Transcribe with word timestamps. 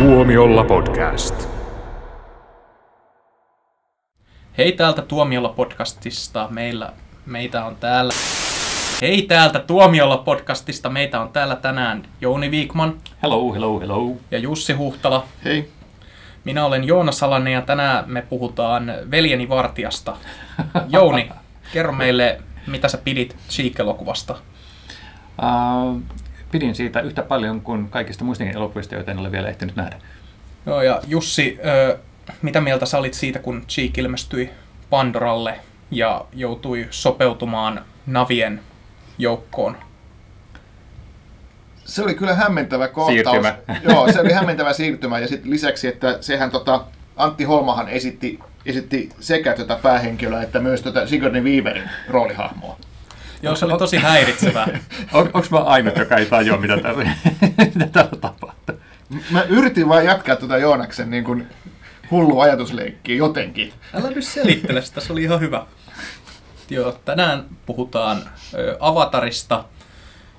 Tuomiolla 0.00 0.64
podcast. 0.64 1.48
Hei 4.58 4.72
täältä 4.72 5.02
Tuomiolla 5.02 5.48
podcastista. 5.48 6.48
Meillä, 6.50 6.92
meitä 7.26 7.64
on 7.64 7.76
täällä... 7.76 8.12
Hei 9.02 9.22
täältä 9.22 9.58
Tuomiolla 9.58 10.18
podcastista. 10.18 10.90
Meitä 10.90 11.20
on 11.20 11.28
täällä 11.28 11.56
tänään 11.56 12.02
Jouni 12.20 12.50
Viikman 12.50 12.98
Hello, 13.22 13.54
hello, 13.54 13.80
hello. 13.80 14.16
ja 14.30 14.38
Jussi 14.38 14.72
Huhtala. 14.72 15.24
Hei. 15.44 15.70
Minä 16.44 16.64
olen 16.64 16.84
Joona 16.84 17.12
Salanen 17.12 17.52
ja 17.52 17.62
tänään 17.62 18.04
me 18.06 18.22
puhutaan 18.22 18.92
Veljeni 19.10 19.48
Vartijasta. 19.48 20.16
Jouni, 20.88 21.30
kerro 21.72 21.92
meille, 21.92 22.40
mitä 22.66 22.88
sä 22.88 22.98
pidit 22.98 23.36
Cheek-elokuvasta. 23.50 24.34
Uh, 25.42 26.02
pidin 26.50 26.74
siitä 26.74 27.00
yhtä 27.00 27.22
paljon 27.22 27.60
kuin 27.60 27.88
kaikista 27.88 28.24
muistakin 28.24 28.56
elokuvista, 28.56 28.94
joita 28.94 29.10
en 29.10 29.18
ole 29.18 29.32
vielä 29.32 29.48
ehtinyt 29.48 29.76
nähdä. 29.76 29.96
Joo, 30.66 30.82
ja 30.82 31.00
Jussi, 31.06 31.58
ö, 31.64 31.98
mitä 32.42 32.60
mieltä 32.60 32.86
sä 32.86 32.98
olit 32.98 33.14
siitä, 33.14 33.38
kun 33.38 33.64
Cheek 33.68 33.98
ilmestyi 33.98 34.50
Pandoralle 34.90 35.60
ja 35.90 36.24
joutui 36.32 36.86
sopeutumaan 36.90 37.84
Navien 38.06 38.60
joukkoon? 39.18 39.76
Se 41.84 42.02
oli 42.02 42.14
kyllä 42.14 42.34
hämmentävä 42.34 42.88
kohtaus. 42.88 43.14
Siirtymä. 43.14 43.54
Joo, 43.92 44.12
se 44.12 44.20
oli 44.20 44.32
hämmentävä 44.32 44.72
siirtymä. 44.72 45.18
Ja 45.18 45.28
sitten 45.28 45.50
lisäksi, 45.50 45.88
että 45.88 46.18
sehän 46.20 46.50
tota, 46.50 46.84
Antti 47.16 47.44
Holmahan 47.44 47.88
esitti, 47.88 48.38
esitti 48.66 49.08
sekä 49.20 49.54
tätä 49.54 49.78
päähenkilöä 49.82 50.42
että 50.42 50.58
myös 50.58 50.82
tätä 50.82 51.06
Sigourney 51.06 51.42
Weaverin 51.42 51.90
roolihahmoa. 52.08 52.76
Joo, 53.42 53.56
se 53.56 53.64
oli 53.64 53.78
tosi 53.78 53.96
häiritsevää. 53.96 54.66
On, 55.12 55.30
onko 55.34 55.48
mä 55.50 55.58
ainut, 55.58 55.96
joka 55.96 56.16
ei 56.16 56.26
tajua, 56.26 56.56
mitä 56.56 56.76
täällä, 56.78 57.04
mitä 57.74 57.86
täällä 57.92 58.10
tapahtuu? 58.20 58.80
Mä 59.30 59.42
yritin 59.42 59.88
vain 59.88 60.06
jatkaa 60.06 60.36
tuota 60.36 60.58
Joonaksen 60.58 61.10
niin 61.10 61.24
kuin 61.24 61.46
hullu 62.10 62.40
ajatusleikkiä 62.40 63.16
jotenkin. 63.16 63.72
Älä 63.94 64.10
nyt 64.10 64.24
selittele 64.24 64.82
sitä, 64.82 65.00
se 65.00 65.12
oli 65.12 65.22
ihan 65.22 65.40
hyvä. 65.40 65.66
Joo, 66.70 66.92
tänään 67.04 67.44
puhutaan 67.66 68.22
ö, 68.54 68.76
Avatarista, 68.80 69.64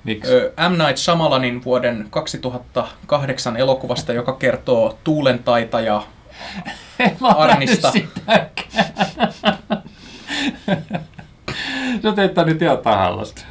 Miksi? 0.04 0.32
ö, 0.32 0.52
M. 0.68 0.72
Night 0.72 0.96
Shyamalanin 0.96 1.64
vuoden 1.64 2.06
2008 2.10 3.56
elokuvasta, 3.56 4.12
joka 4.12 4.32
kertoo 4.32 4.98
tuulentaitaja 5.04 6.02
En 6.98 7.16
mä 7.20 7.28
Arnista. 7.28 7.92
Sä 12.02 12.12
teet 12.12 12.34
tää 12.34 12.44
nyt 12.44 12.62
ihan 12.62 12.78
tahallasta. 12.78 13.44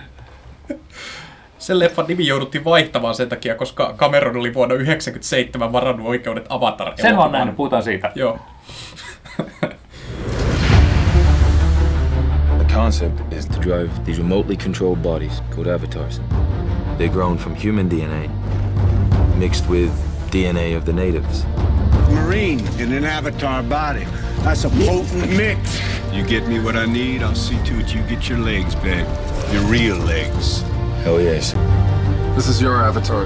Sen 1.59 1.79
leffan 1.79 2.05
nimi 2.07 2.27
jouduttiin 2.27 2.63
vaihtamaan 2.63 3.15
sen 3.15 3.29
takia, 3.29 3.55
koska 3.55 3.93
Cameron 3.97 4.37
oli 4.37 4.53
vuonna 4.53 4.75
1997 4.75 5.71
varannut 5.71 6.07
oikeudet 6.07 6.45
avatar 6.49 6.93
Sen 7.01 7.15
mä 7.15 7.21
oon 7.21 7.31
nähnyt, 7.31 7.55
puhutaan 7.55 7.83
siitä. 7.83 8.11
Joo. 8.15 8.39
The 12.57 12.75
concept 12.75 13.33
is 13.33 13.45
to 13.45 13.61
drive 13.61 13.89
these 14.05 14.21
remotely 14.21 14.55
controlled 14.55 15.01
bodies 15.01 15.43
called 15.49 15.67
avatars. 15.67 16.21
They're 16.97 17.13
grown 17.13 17.37
from 17.37 17.55
human 17.55 17.89
DNA 17.89 18.51
mixed 19.41 19.67
with 19.67 19.91
DNA 20.31 20.77
of 20.77 20.85
the 20.85 20.93
natives. 20.93 21.45
Marine 22.11 22.59
in 22.79 22.91
an 22.93 23.05
avatar 23.05 23.63
body. 23.63 24.05
That's 24.43 24.65
a 24.65 24.69
potent 24.69 25.29
mix. 25.37 25.79
You 26.13 26.23
get 26.25 26.47
me 26.47 26.59
what 26.59 26.75
I 26.75 26.85
need, 26.85 27.21
I'll 27.23 27.35
see 27.35 27.57
to 27.65 27.79
it 27.79 27.93
you 27.93 28.01
get 28.03 28.29
your 28.29 28.39
legs 28.39 28.75
back. 28.75 29.07
Your 29.53 29.63
real 29.63 29.97
legs. 29.97 30.63
Hell 31.03 31.21
yes. 31.21 31.53
This 32.35 32.47
is 32.47 32.61
your 32.61 32.75
avatar. 32.75 33.25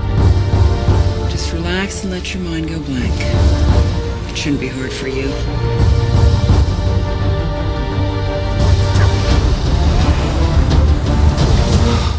Just 1.29 1.53
relax 1.53 2.03
and 2.03 2.11
let 2.13 2.33
your 2.33 2.43
mind 2.43 2.69
go 2.69 2.79
blank. 2.79 3.13
It 4.29 4.37
shouldn't 4.37 4.61
be 4.61 4.67
hard 4.67 4.91
for 4.91 5.07
you. 5.07 5.31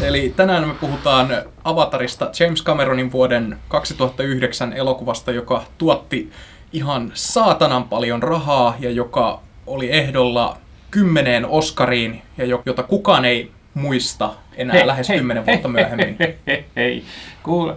Eli 0.00 0.32
tänään 0.36 0.68
me 0.68 0.74
puhutaan 0.74 1.28
Avatarista 1.64 2.30
James 2.40 2.62
Cameronin 2.62 3.12
vuoden 3.12 3.58
2009 3.68 4.72
elokuvasta, 4.72 5.30
joka 5.30 5.64
tuotti 5.78 6.30
ihan 6.72 7.10
saatanan 7.14 7.84
paljon 7.84 8.22
rahaa 8.22 8.74
ja 8.78 8.90
joka 8.90 9.40
oli 9.66 9.92
ehdolla 9.92 10.56
kymmeneen 10.90 11.46
Oscariin 11.46 12.22
ja 12.38 12.44
jo- 12.44 12.62
jota 12.66 12.82
kukaan 12.82 13.24
ei 13.24 13.52
muista 13.74 14.34
enää 14.56 14.86
lähes 14.86 15.06
kymmenen 15.08 15.46
vuotta 15.46 15.68
myöhemmin. 15.68 16.16
Hei, 16.18 16.38
hei, 16.46 16.64
hei. 16.76 17.04
Kuul, 17.42 17.72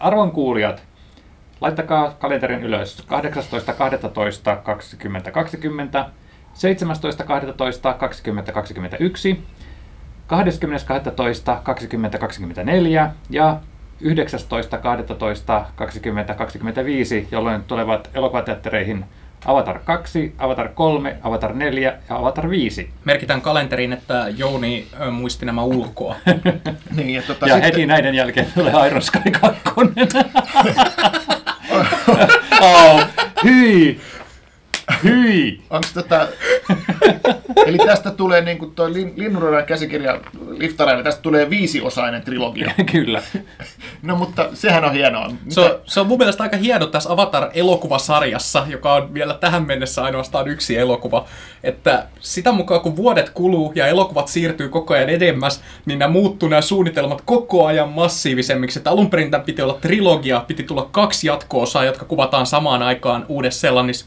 arvon 0.00 0.30
kuulijat, 0.30 0.82
laittakaa 1.60 2.10
kalenterin 2.10 2.62
ylös 2.62 3.02
18.12.2020, 3.02 3.06
17.12.2021, 6.54 9.38
20.12.2024 10.26 13.10
ja 13.30 13.60
19.12.2025, 14.02 14.08
jolloin 17.30 17.62
tulevat 17.62 18.10
elokuvateattereihin 18.14 19.04
Avatar 19.44 19.78
2, 19.78 20.34
Avatar 20.38 20.68
3, 20.68 21.16
Avatar 21.22 21.54
4 21.54 21.92
ja 22.08 22.16
Avatar 22.16 22.50
5. 22.50 22.90
Merkitään 23.04 23.40
kalenteriin, 23.40 23.92
että 23.92 24.24
Jouni 24.36 24.86
muisti 25.10 25.46
nämä 25.46 25.62
ulkoa. 25.62 26.16
Niin, 26.96 27.10
ja 27.10 27.22
tota, 27.22 27.46
Ja 27.46 27.54
sitten, 27.54 27.72
heti 27.72 27.86
näiden 27.86 28.14
jälkeen 28.14 28.46
tulee 28.54 28.86
Iron 28.86 29.02
Sky 29.02 29.30
2. 29.40 29.60
oh, 32.60 33.00
hyi! 33.44 34.00
Hyi! 35.04 35.60
onks 35.70 35.92
tota, 35.92 36.28
eli 37.66 37.78
tästä 37.78 38.10
tulee 38.10 38.40
niin 38.40 38.58
kuin 38.58 38.74
toi 38.74 38.92
Lin- 38.92 39.12
Linnunradan 39.16 39.64
käsikirja 39.64 40.20
Liftareille, 40.48 41.02
tästä 41.02 41.22
tulee 41.22 41.50
viisiosainen 41.50 42.22
trilogia. 42.22 42.70
Kyllä. 42.92 43.22
No 44.02 44.16
mutta 44.16 44.48
sehän 44.54 44.84
on 44.84 44.92
hienoa. 44.92 45.30
Se 45.48 45.60
on, 45.60 45.70
se 45.84 46.00
on 46.00 46.06
mun 46.06 46.18
mielestä 46.18 46.42
aika 46.42 46.56
hieno 46.56 46.86
tässä 46.86 47.12
Avatar-elokuvasarjassa, 47.12 48.66
joka 48.68 48.94
on 48.94 49.14
vielä 49.14 49.34
tähän 49.34 49.66
mennessä 49.66 50.02
ainoastaan 50.02 50.48
yksi 50.48 50.78
elokuva, 50.78 51.24
että 51.62 52.06
sitä 52.20 52.52
mukaan 52.52 52.80
kun 52.80 52.96
vuodet 52.96 53.30
kuluu 53.30 53.72
ja 53.74 53.86
elokuvat 53.86 54.28
siirtyy 54.28 54.68
koko 54.68 54.94
ajan 54.94 55.08
edemmäs, 55.08 55.60
niin 55.86 55.98
nämä 55.98 56.12
muuttuu 56.12 56.48
nämä 56.48 56.62
suunnitelmat 56.62 57.22
koko 57.24 57.66
ajan 57.66 57.88
massiivisemmiksi. 57.88 58.78
Että 58.78 58.90
alun 58.90 59.10
perin 59.10 59.30
tämän 59.30 59.46
piti 59.46 59.62
olla 59.62 59.78
trilogia, 59.80 60.44
piti 60.46 60.62
tulla 60.62 60.88
kaksi 60.92 61.26
jatko-osaa, 61.26 61.84
jotka 61.84 62.04
kuvataan 62.04 62.46
samaan 62.46 62.82
aikaan 62.82 63.26
uudessa 63.28 63.60
Seelannissa. 63.60 64.06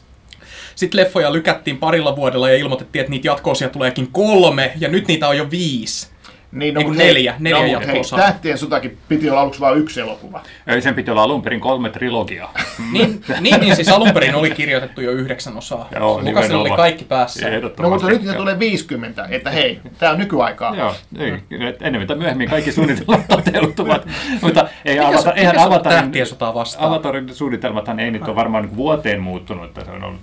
Sitten 0.80 1.00
leffoja 1.00 1.32
lykättiin 1.32 1.78
parilla 1.78 2.16
vuodella 2.16 2.50
ja 2.50 2.56
ilmoitettiin, 2.56 3.00
että 3.00 3.10
niitä 3.10 3.28
jatko-osia 3.28 3.68
tuleekin 3.68 4.08
kolme, 4.12 4.72
ja 4.78 4.88
nyt 4.88 5.08
niitä 5.08 5.28
on 5.28 5.36
jo 5.36 5.50
viisi. 5.50 6.08
Niin, 6.52 6.74
kun 6.74 6.86
mut 6.86 6.96
hei- 6.96 7.06
neljä, 7.06 7.34
neljä 7.38 7.56
no, 7.56 7.62
mut 7.62 7.68
hei, 7.70 7.86
jatko-osaa. 7.86 8.18
Tähtien 8.18 8.58
sotakin 8.58 8.98
piti 9.08 9.30
olla 9.30 9.40
aluksi 9.40 9.60
vain 9.60 9.78
yksi 9.78 10.00
elokuva. 10.00 10.42
Ei, 10.66 10.80
sen 10.82 10.94
piti 10.94 11.10
olla 11.10 11.22
alun 11.22 11.42
perin 11.42 11.60
kolme 11.60 11.90
trilogiaa. 11.90 12.54
Niin, 12.92 13.22
niin, 13.40 13.60
niin 13.60 13.76
siis 13.76 13.88
alun 13.88 14.10
perin 14.12 14.34
oli 14.34 14.50
kirjoitettu 14.50 15.00
jo 15.00 15.10
yhdeksän 15.10 15.56
osaa. 15.56 15.88
Joo, 15.96 16.20
Lukas 16.22 16.50
oli 16.50 16.70
kaikki 16.70 17.04
päässä. 17.04 17.46
No 17.80 17.90
mutta 17.90 18.06
nyt 18.06 18.22
niitä 18.22 18.34
tulee 18.34 18.58
50, 18.58 19.26
että 19.30 19.50
hei, 19.50 19.80
tää 19.98 20.10
on 20.10 20.18
nykyaikaa. 20.18 20.76
Joo, 20.76 20.94
niin, 21.18 21.42
enemmän 21.80 22.06
tai 22.06 22.16
myöhemmin 22.16 22.50
kaikki 22.50 22.72
suunnitelmat 22.72 23.28
toteutuvat. 23.44 24.06
mutta 24.42 24.68
ei 24.84 24.94
Mikä 24.94 25.08
avata, 25.08 25.22
se- 25.22 25.32
eihän 25.36 25.54
se 25.54 25.60
avatarin, 25.62 26.00
tähtien 26.00 26.26
sotaa 26.26 26.54
vastaan? 26.54 26.88
avatarin 26.88 27.34
suunnitelmathan 27.34 28.00
ei 28.00 28.10
nyt 28.10 28.28
ole 28.28 28.36
varmaan 28.36 28.76
vuoteen 28.76 29.20
muuttunut, 29.20 29.64
että 29.64 29.84
se 29.84 29.90
on 29.90 30.04
ollut, 30.04 30.20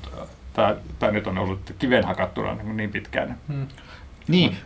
tämä, 0.57 0.75
tämä 0.99 1.11
nyt 1.11 1.27
on 1.27 1.37
ollut 1.37 1.73
kiven 1.79 2.03
hakattuna 2.03 2.55
niin, 2.55 2.77
niin 2.77 2.91
pitkään. 2.91 3.37
Niin. 3.47 3.67
Niin. 4.27 4.57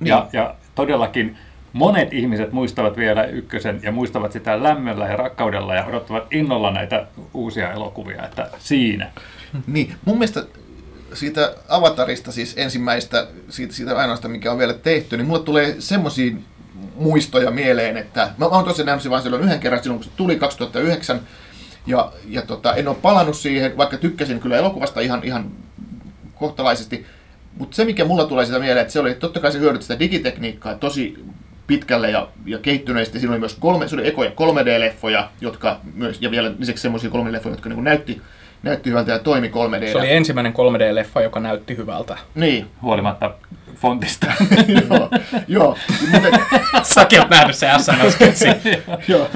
Ja, 0.00 0.28
ja 0.32 0.54
todellakin 0.74 1.38
monet 1.72 2.12
ihmiset 2.12 2.52
muistavat 2.52 2.96
vielä 2.96 3.24
ykkösen 3.24 3.80
ja 3.82 3.92
muistavat 3.92 4.32
sitä 4.32 4.62
lämmöllä 4.62 5.06
ja 5.06 5.16
rakkaudella 5.16 5.74
ja 5.74 5.84
odottavat 5.84 6.26
innolla 6.30 6.70
näitä 6.70 7.06
uusia 7.34 7.72
elokuvia, 7.72 8.24
että 8.24 8.50
siinä. 8.58 9.10
Niin, 9.66 9.94
mun 10.04 10.18
mielestä 10.18 10.44
siitä 11.14 11.54
Avatarista, 11.68 12.32
siis 12.32 12.54
ensimmäistä, 12.56 13.26
siitä, 13.48 13.74
siitä 13.74 13.98
ainoasta, 13.98 14.28
mikä 14.28 14.52
on 14.52 14.58
vielä 14.58 14.74
tehty, 14.74 15.16
niin 15.16 15.26
mulle 15.26 15.42
tulee 15.42 15.76
semmoisia 15.78 16.36
muistoja 16.94 17.50
mieleen, 17.50 17.96
että 17.96 18.20
mä, 18.20 18.48
mä 18.48 18.54
oon 18.54 18.64
tosiaan 18.64 18.86
nähnyt 18.86 19.02
sen 19.02 19.10
vain 19.10 19.22
silloin 19.22 19.44
yhden 19.44 19.60
kerran 19.60 19.82
silloin, 19.82 20.00
kun 20.00 20.10
se 20.10 20.16
tuli 20.16 20.36
2009, 20.36 21.20
ja, 21.88 22.12
ja 22.28 22.42
tota, 22.42 22.74
en 22.74 22.88
ole 22.88 22.96
palannut 23.02 23.36
siihen, 23.36 23.76
vaikka 23.76 23.96
tykkäsin 23.96 24.40
kyllä 24.40 24.56
elokuvasta 24.56 25.00
ihan, 25.00 25.20
ihan 25.24 25.50
kohtalaisesti, 26.34 27.06
mutta 27.58 27.76
se, 27.76 27.84
mikä 27.84 28.04
mulla 28.04 28.24
tulee 28.24 28.46
sitä 28.46 28.58
mieleen, 28.58 28.82
että 28.82 28.92
se 28.92 29.00
oli, 29.00 29.14
totta 29.14 29.40
kai 29.40 29.52
se 29.52 29.58
hyödytti 29.58 29.86
sitä 29.86 29.98
digitekniikkaa 29.98 30.74
tosi 30.74 31.24
pitkälle 31.66 32.10
ja, 32.10 32.28
ja 32.46 32.58
kehittyneesti. 32.58 33.18
Siinä 33.18 33.32
oli 33.32 33.40
myös 33.40 33.54
kolme, 33.54 33.88
se 33.88 33.96
oli 33.96 34.08
ekoja 34.08 34.30
3D-leffoja, 34.30 35.28
jotka 35.40 35.80
myös, 35.94 36.22
ja 36.22 36.30
vielä 36.30 36.52
lisäksi 36.58 36.82
semmoisia 36.82 37.10
3D-leffoja, 37.10 37.50
jotka 37.50 37.68
niin 37.68 37.84
näytti, 37.84 38.22
näytti 38.62 38.90
hyvältä 38.90 39.12
ja 39.12 39.18
toimi 39.18 39.48
3D. 39.48 39.92
Se 39.92 39.98
oli 39.98 40.12
ensimmäinen 40.12 40.52
3D-leffa, 40.52 41.22
joka 41.22 41.40
näytti 41.40 41.76
hyvältä. 41.76 42.16
Niin, 42.34 42.66
Huolimatta 42.82 43.34
fontista. 43.74 44.26
joo, 44.88 45.10
joo. 45.48 45.78
Mutta, 46.12 46.28
Säkin 46.82 47.20
oot 47.20 47.30
nähnyt 47.30 47.56
se 47.56 47.66
SNS-sketsi. 47.78 48.46
joo. 49.08 49.30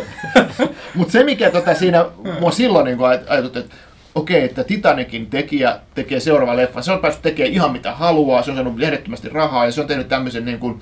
Mutta 0.95 1.13
se, 1.13 1.25
mikä 1.25 1.51
tota 1.51 1.75
siinä 1.75 2.05
mua 2.41 2.51
silloin 2.51 2.85
niin 2.85 2.99
ajatutti, 3.29 3.59
että 3.59 3.75
okei, 4.15 4.45
että 4.45 4.65
Titanicin 4.65 5.27
tekijä 5.27 5.79
tekee 5.95 6.21
seuraava 6.21 6.57
leffa. 6.57 6.83
Se 6.83 6.93
on 6.93 6.99
päässyt 6.99 7.23
tekemään 7.23 7.55
ihan 7.55 7.73
mitä 7.73 7.93
haluaa, 7.93 8.43
se 8.43 8.51
on 8.51 8.57
saanut 8.57 8.81
järjettömästi 8.81 9.29
rahaa 9.29 9.65
ja 9.65 9.73
se 9.73 9.81
on 9.81 9.87
tehnyt 9.87 10.09
tämmöisen 10.09 10.45
niin 10.45 10.59
kuin 10.59 10.81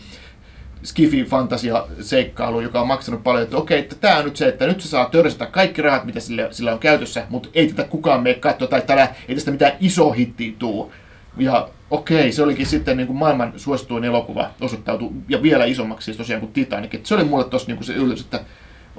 skifi 0.83 1.25
fantasia 1.25 1.87
seikkailu, 2.01 2.61
joka 2.61 2.81
on 2.81 2.87
maksanut 2.87 3.23
paljon, 3.23 3.43
että 3.43 3.57
okei, 3.57 3.79
että 3.79 3.97
tämä 4.01 4.19
on 4.19 4.25
nyt 4.25 4.37
se, 4.37 4.49
että 4.49 4.67
nyt 4.67 4.81
se 4.81 4.89
saa 4.89 5.09
törsätä 5.13 5.47
kaikki 5.47 5.83
rahat, 5.83 6.05
mitä 6.05 6.21
sillä, 6.21 6.49
sillä 6.51 6.73
on 6.73 6.79
käytössä, 6.79 7.27
mutta 7.29 7.49
ei 7.55 7.69
tätä 7.69 7.85
kukaan 7.89 8.23
mene 8.23 8.35
katsoa, 8.35 8.69
tai 8.69 8.83
täällä 8.83 9.09
ei 9.29 9.35
tästä 9.35 9.51
mitään 9.51 9.73
iso 9.81 10.11
hitti 10.11 10.57
tuu. 10.59 10.93
Ja 11.37 11.69
okei, 11.91 12.33
se 12.33 12.43
olikin 12.43 12.67
sitten 12.67 12.97
niin 12.97 13.07
kuin 13.07 13.17
maailman 13.17 13.53
suosituin 13.57 14.05
elokuva 14.05 14.51
osoittautui, 14.61 15.11
ja 15.29 15.43
vielä 15.43 15.65
isommaksi 15.65 16.05
siis 16.05 16.17
tosiaan 16.17 16.41
kuin 16.41 16.53
Titanic. 16.53 17.07
Se 17.07 17.15
oli 17.15 17.25
mulle 17.25 17.45
tossa 17.45 17.69
niin 17.69 17.77
kuin 17.77 17.87
se 17.87 17.93
yllätys, 17.93 18.25
että 18.25 18.41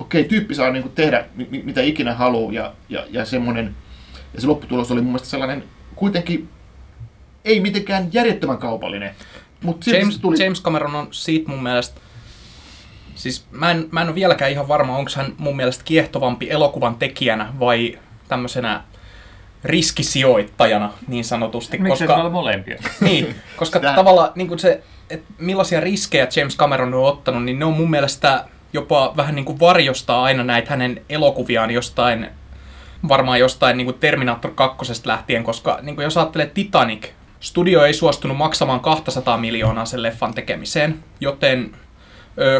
okei, 0.02 0.24
tyyppi 0.24 0.56
saa 0.56 0.72
niin 0.72 0.84
kuin 0.84 0.96
tehdä 0.96 1.26
mitä 1.64 1.82
ikinä 1.82 2.14
haluaa, 2.14 2.54
ja, 2.54 2.74
ja, 2.90 3.06
ja 3.10 3.26
semmoinen, 3.26 3.76
ja 4.34 4.42
se 4.42 4.48
lopputulos 4.48 4.92
oli 4.92 5.02
mun 5.02 5.12
mielestä 5.12 5.30
sellainen 5.30 5.64
kuitenkin 5.96 6.50
ei 7.46 7.60
mitenkään 7.60 8.10
järjettömän 8.14 8.58
kaupallinen. 8.58 9.16
Mut 9.64 9.88
James, 9.88 10.20
tuli... 10.20 10.44
James 10.44 10.62
Cameron 10.62 10.96
on 10.96 11.08
siitä 11.12 11.50
mun 11.50 11.64
mielestä, 11.64 12.02
siis 13.16 13.46
mä 13.52 13.72
en, 13.72 13.88
mä 13.92 14.02
en 14.02 14.08
ole 14.08 14.16
vieläkään 14.16 14.52
ihan 14.52 14.68
varma, 14.68 14.98
onko 14.98 15.12
hän 15.16 15.34
mun 15.38 15.56
mielestä 15.56 15.84
kiehtovampi 15.84 16.50
elokuvan 16.50 16.96
tekijänä 16.96 17.54
vai 17.60 18.00
tämmöisenä 18.28 18.84
riskisijoittajana 19.64 20.94
niin 21.08 21.26
sanotusti. 21.26 21.78
Miksi 21.78 22.08
koska, 22.08 22.30
molempia? 22.30 22.78
Niin, 23.02 23.36
koska 23.56 23.80
Sitä... 23.80 23.94
tavallaan 23.94 24.32
niin 24.36 24.60
se, 24.60 24.84
että 25.10 25.34
millaisia 25.38 25.80
riskejä 25.80 26.28
James 26.36 26.58
Cameron 26.58 26.94
on 26.94 27.04
ottanut, 27.04 27.44
niin 27.44 27.60
ne 27.60 27.66
on 27.66 27.74
mun 27.74 27.90
mielestä 27.90 28.46
jopa 28.74 29.14
vähän 29.18 29.36
niin 29.36 29.46
kuin 29.46 29.60
varjostaa 29.60 30.24
aina 30.24 30.44
näitä 30.44 30.70
hänen 30.70 31.02
elokuviaan 31.10 31.72
jostain, 31.72 32.28
varmaan 33.08 33.40
jostain 33.40 33.78
niin 33.78 33.86
kuin 33.86 34.00
Terminator 34.00 34.52
2 34.52 35.02
lähtien, 35.06 35.44
koska 35.44 35.80
niin 35.82 35.96
kuin 35.96 36.04
jos 36.04 36.18
ajattelee 36.18 36.52
Titanic, 36.54 37.08
studio 37.40 37.86
ei 37.86 37.94
suostunut 37.94 38.38
maksamaan 38.38 38.80
200 38.80 39.38
miljoonaa 39.38 39.86
sen 39.86 40.04
leffan 40.04 40.34
tekemiseen, 40.34 41.00
joten 41.20 41.76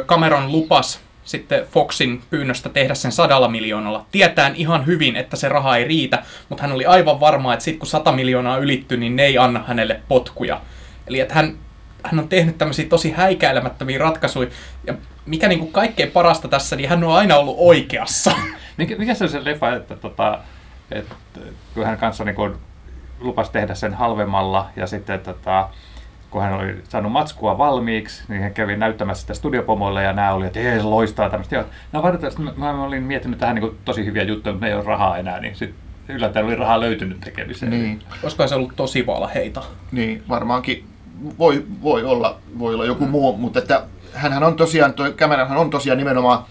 Cameron 0.06 0.52
lupas 0.52 1.00
sitten 1.24 1.68
Foxin 1.72 2.22
pyynnöstä 2.30 2.70
tehdä 2.70 2.94
sen 2.94 3.12
sadalla 3.12 3.48
miljoonalla. 3.48 4.06
Tietään 4.12 4.56
ihan 4.56 4.86
hyvin, 4.86 5.16
että 5.16 5.38
se 5.38 5.50
raha 5.50 5.78
ei 5.78 5.84
riitä, 5.84 6.24
mutta 6.50 6.62
hän 6.62 6.72
oli 6.72 6.86
aivan 6.86 7.20
varma, 7.20 7.54
että 7.54 7.66
sitten 7.66 7.80
kun 7.80 7.88
100 7.88 8.12
miljoonaa 8.12 8.58
ylittyy, 8.58 8.98
niin 8.98 9.16
ne 9.16 9.24
ei 9.24 9.38
anna 9.38 9.64
hänelle 9.68 10.02
potkuja. 10.08 10.62
Eli 11.08 11.20
että 11.20 11.34
hän, 11.34 11.58
hän 12.04 12.20
on 12.20 12.30
tehnyt 12.30 12.58
tämmöisiä 12.58 12.86
tosi 12.86 13.12
häikäilemättömiä 13.12 13.98
ratkaisuja, 13.98 14.50
ja 14.88 14.94
mikä 15.26 15.48
niin 15.48 15.60
kuin 15.60 15.72
kaikkein 15.72 16.12
parasta 16.12 16.48
tässä, 16.48 16.76
niin 16.76 16.90
hän 16.90 17.04
on 17.04 17.16
aina 17.16 17.36
ollut 17.36 17.56
oikeassa. 17.60 18.32
Mikä, 18.78 18.96
mikä 18.96 19.14
se 19.14 19.24
on 19.24 19.30
se 19.30 19.46
leffa, 19.46 19.76
että, 19.76 19.96
tota, 19.96 20.40
että 20.92 21.16
kun 21.74 21.86
hän 21.86 21.98
kanssa 21.98 22.24
niin 22.24 22.36
kuin 22.36 22.56
lupasi 23.20 23.52
tehdä 23.52 23.76
sen 23.76 23.94
halvemmalla, 23.94 24.70
ja 24.76 24.88
sitten 24.88 25.20
tota, 25.20 25.70
kun 26.30 26.42
hän 26.42 26.54
oli 26.54 26.84
saanut 26.90 27.12
matskua 27.12 27.58
valmiiksi, 27.58 28.24
niin 28.28 28.42
hän 28.42 28.54
kävi 28.54 28.78
näyttämässä 28.78 29.22
sitä 29.22 29.34
studiopomoille 29.34 30.04
ja 30.04 30.14
nämä 30.14 30.34
oli, 30.34 30.48
että 30.48 30.60
ei, 30.60 30.84
loistaa 30.84 31.30
tämmöistä. 31.30 31.56
Joo, 31.56 31.66
no 31.92 32.04
valitettavasti 32.04 32.42
mä, 32.42 32.54
mä 32.58 32.84
olin 32.84 33.04
miettinyt 33.04 33.40
tähän 33.40 33.56
niin 33.56 33.78
tosi 33.86 34.06
hyviä 34.06 34.24
juttuja, 34.24 34.54
mutta 34.54 34.68
ei 34.68 34.74
ole 34.74 34.84
rahaa 34.84 35.18
enää, 35.18 35.40
niin 35.40 35.56
sitten 35.56 35.78
yllättäen 36.10 36.46
oli 36.46 36.56
rahaa 36.56 36.80
löytynyt 36.80 37.22
tekemiseen. 37.22 37.70
Niin. 37.70 38.00
Olisiko 38.24 38.48
se 38.48 38.56
ollut 38.56 38.76
tosi 38.76 39.06
valheita? 39.06 39.64
Niin, 39.92 40.24
varmaankin 40.30 40.86
voi, 41.40 41.66
voi, 41.82 42.04
olla, 42.04 42.40
voi 42.60 42.74
olla 42.74 42.86
joku 42.86 43.06
mm. 43.06 43.12
muu, 43.12 43.38
mutta 43.38 43.60
että 43.60 43.84
hänhän 44.14 44.44
on 44.44 44.56
tosiaan, 44.56 44.94
toi 44.94 45.14
Cameronhan 45.14 45.58
on 45.58 45.70
tosiaan 45.70 45.98
nimenomaan 45.98 46.46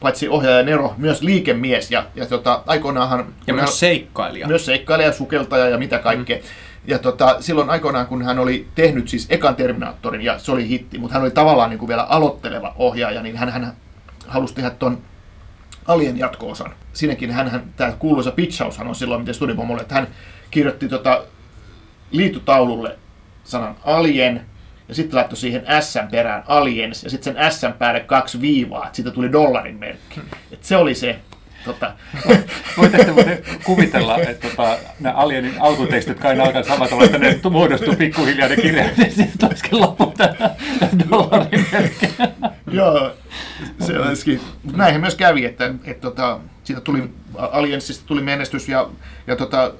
paitsi 0.00 0.28
ohjaaja 0.28 0.62
Nero, 0.62 0.94
myös 0.96 1.22
liikemies 1.22 1.90
ja, 1.90 2.06
ja 2.14 2.26
tota, 2.26 2.62
aikoinaanhan... 2.66 3.26
Ja 3.46 3.54
myös 3.54 3.80
seikkailija. 3.80 4.46
Myös 4.46 4.66
seikkailija, 4.66 5.12
sukeltaja 5.12 5.68
ja 5.68 5.78
mitä 5.78 5.98
kaikkea. 5.98 6.36
Mm. 6.36 6.42
Ja 6.86 6.98
tota, 6.98 7.36
silloin 7.40 7.70
aikoinaan, 7.70 8.06
kun 8.06 8.24
hän 8.24 8.38
oli 8.38 8.68
tehnyt 8.74 9.08
siis 9.08 9.26
ekan 9.30 9.56
Terminaattorin, 9.56 10.22
ja 10.22 10.38
se 10.38 10.52
oli 10.52 10.68
hitti, 10.68 10.98
mutta 10.98 11.14
hän 11.14 11.22
oli 11.22 11.30
tavallaan 11.30 11.70
niin 11.70 11.78
kuin 11.78 11.88
vielä 11.88 12.02
aloitteleva 12.02 12.74
ohjaaja, 12.76 13.22
niin 13.22 13.36
hän, 13.36 13.48
hän 13.48 13.72
halusi 14.26 14.54
tehdä 14.54 14.70
ton 14.70 14.98
Alien 15.86 16.18
jatko-osan. 16.18 16.74
Siinäkin 16.92 17.30
hän, 17.30 17.50
hän 17.50 17.62
tämä 17.76 17.92
kuuluisa 17.98 18.30
pitchaushan 18.30 18.88
on 18.88 18.94
silloin, 18.94 19.20
miten 19.20 19.34
Studipomolle, 19.34 19.82
että 19.82 19.94
hän 19.94 20.08
kirjoitti 20.50 20.88
tota, 20.88 21.24
liitutaululle 22.10 22.98
sanan 23.44 23.76
Alien, 23.84 24.46
ja 24.88 24.94
sitten 24.94 25.16
laittoi 25.16 25.36
siihen 25.36 25.64
S 25.80 25.98
perään 26.10 26.44
Aliens, 26.46 27.04
ja 27.04 27.10
sitten 27.10 27.34
sen 27.34 27.52
S 27.52 27.78
päälle 27.78 28.00
kaksi 28.00 28.40
viivaa, 28.40 28.86
että 28.86 28.96
siitä 28.96 29.10
tuli 29.10 29.32
dollarin 29.32 29.76
merkki. 29.76 30.20
Et 30.52 30.64
se 30.64 30.76
oli 30.76 30.94
se 30.94 31.18
Tota. 31.64 31.92
Voitteko 32.76 33.12
kuvitella, 33.64 34.18
että 34.18 34.48
tota, 34.48 34.78
nämä 35.00 35.14
Alienin 35.14 35.54
autotekstit 35.60 36.18
kai 36.18 36.40
alkaa 36.40 36.62
samalla 36.62 36.94
olla, 36.94 37.04
että 37.04 37.18
ne 37.18 37.40
muodostuu 37.50 37.96
pikkuhiljaa 37.96 38.48
ne 38.48 38.56
kirjat 38.56 38.98
ja 38.98 39.10
sitten 39.16 39.48
olisikin 39.48 39.80
lopulta 39.80 40.28
dollarin 41.10 41.66
Joo, 42.70 43.12
se 43.80 43.98
olisikin. 43.98 44.40
Näinhän 44.72 45.00
myös 45.00 45.14
kävi, 45.14 45.44
että, 45.44 45.74
että 45.84 46.00
tota, 46.00 46.40
siitä 46.64 46.80
tuli, 46.80 47.10
Aliensista 47.34 48.06
tuli 48.06 48.22
menestys 48.22 48.68
ja, 48.68 48.88
ja 49.26 49.36
tota, 49.36 49.72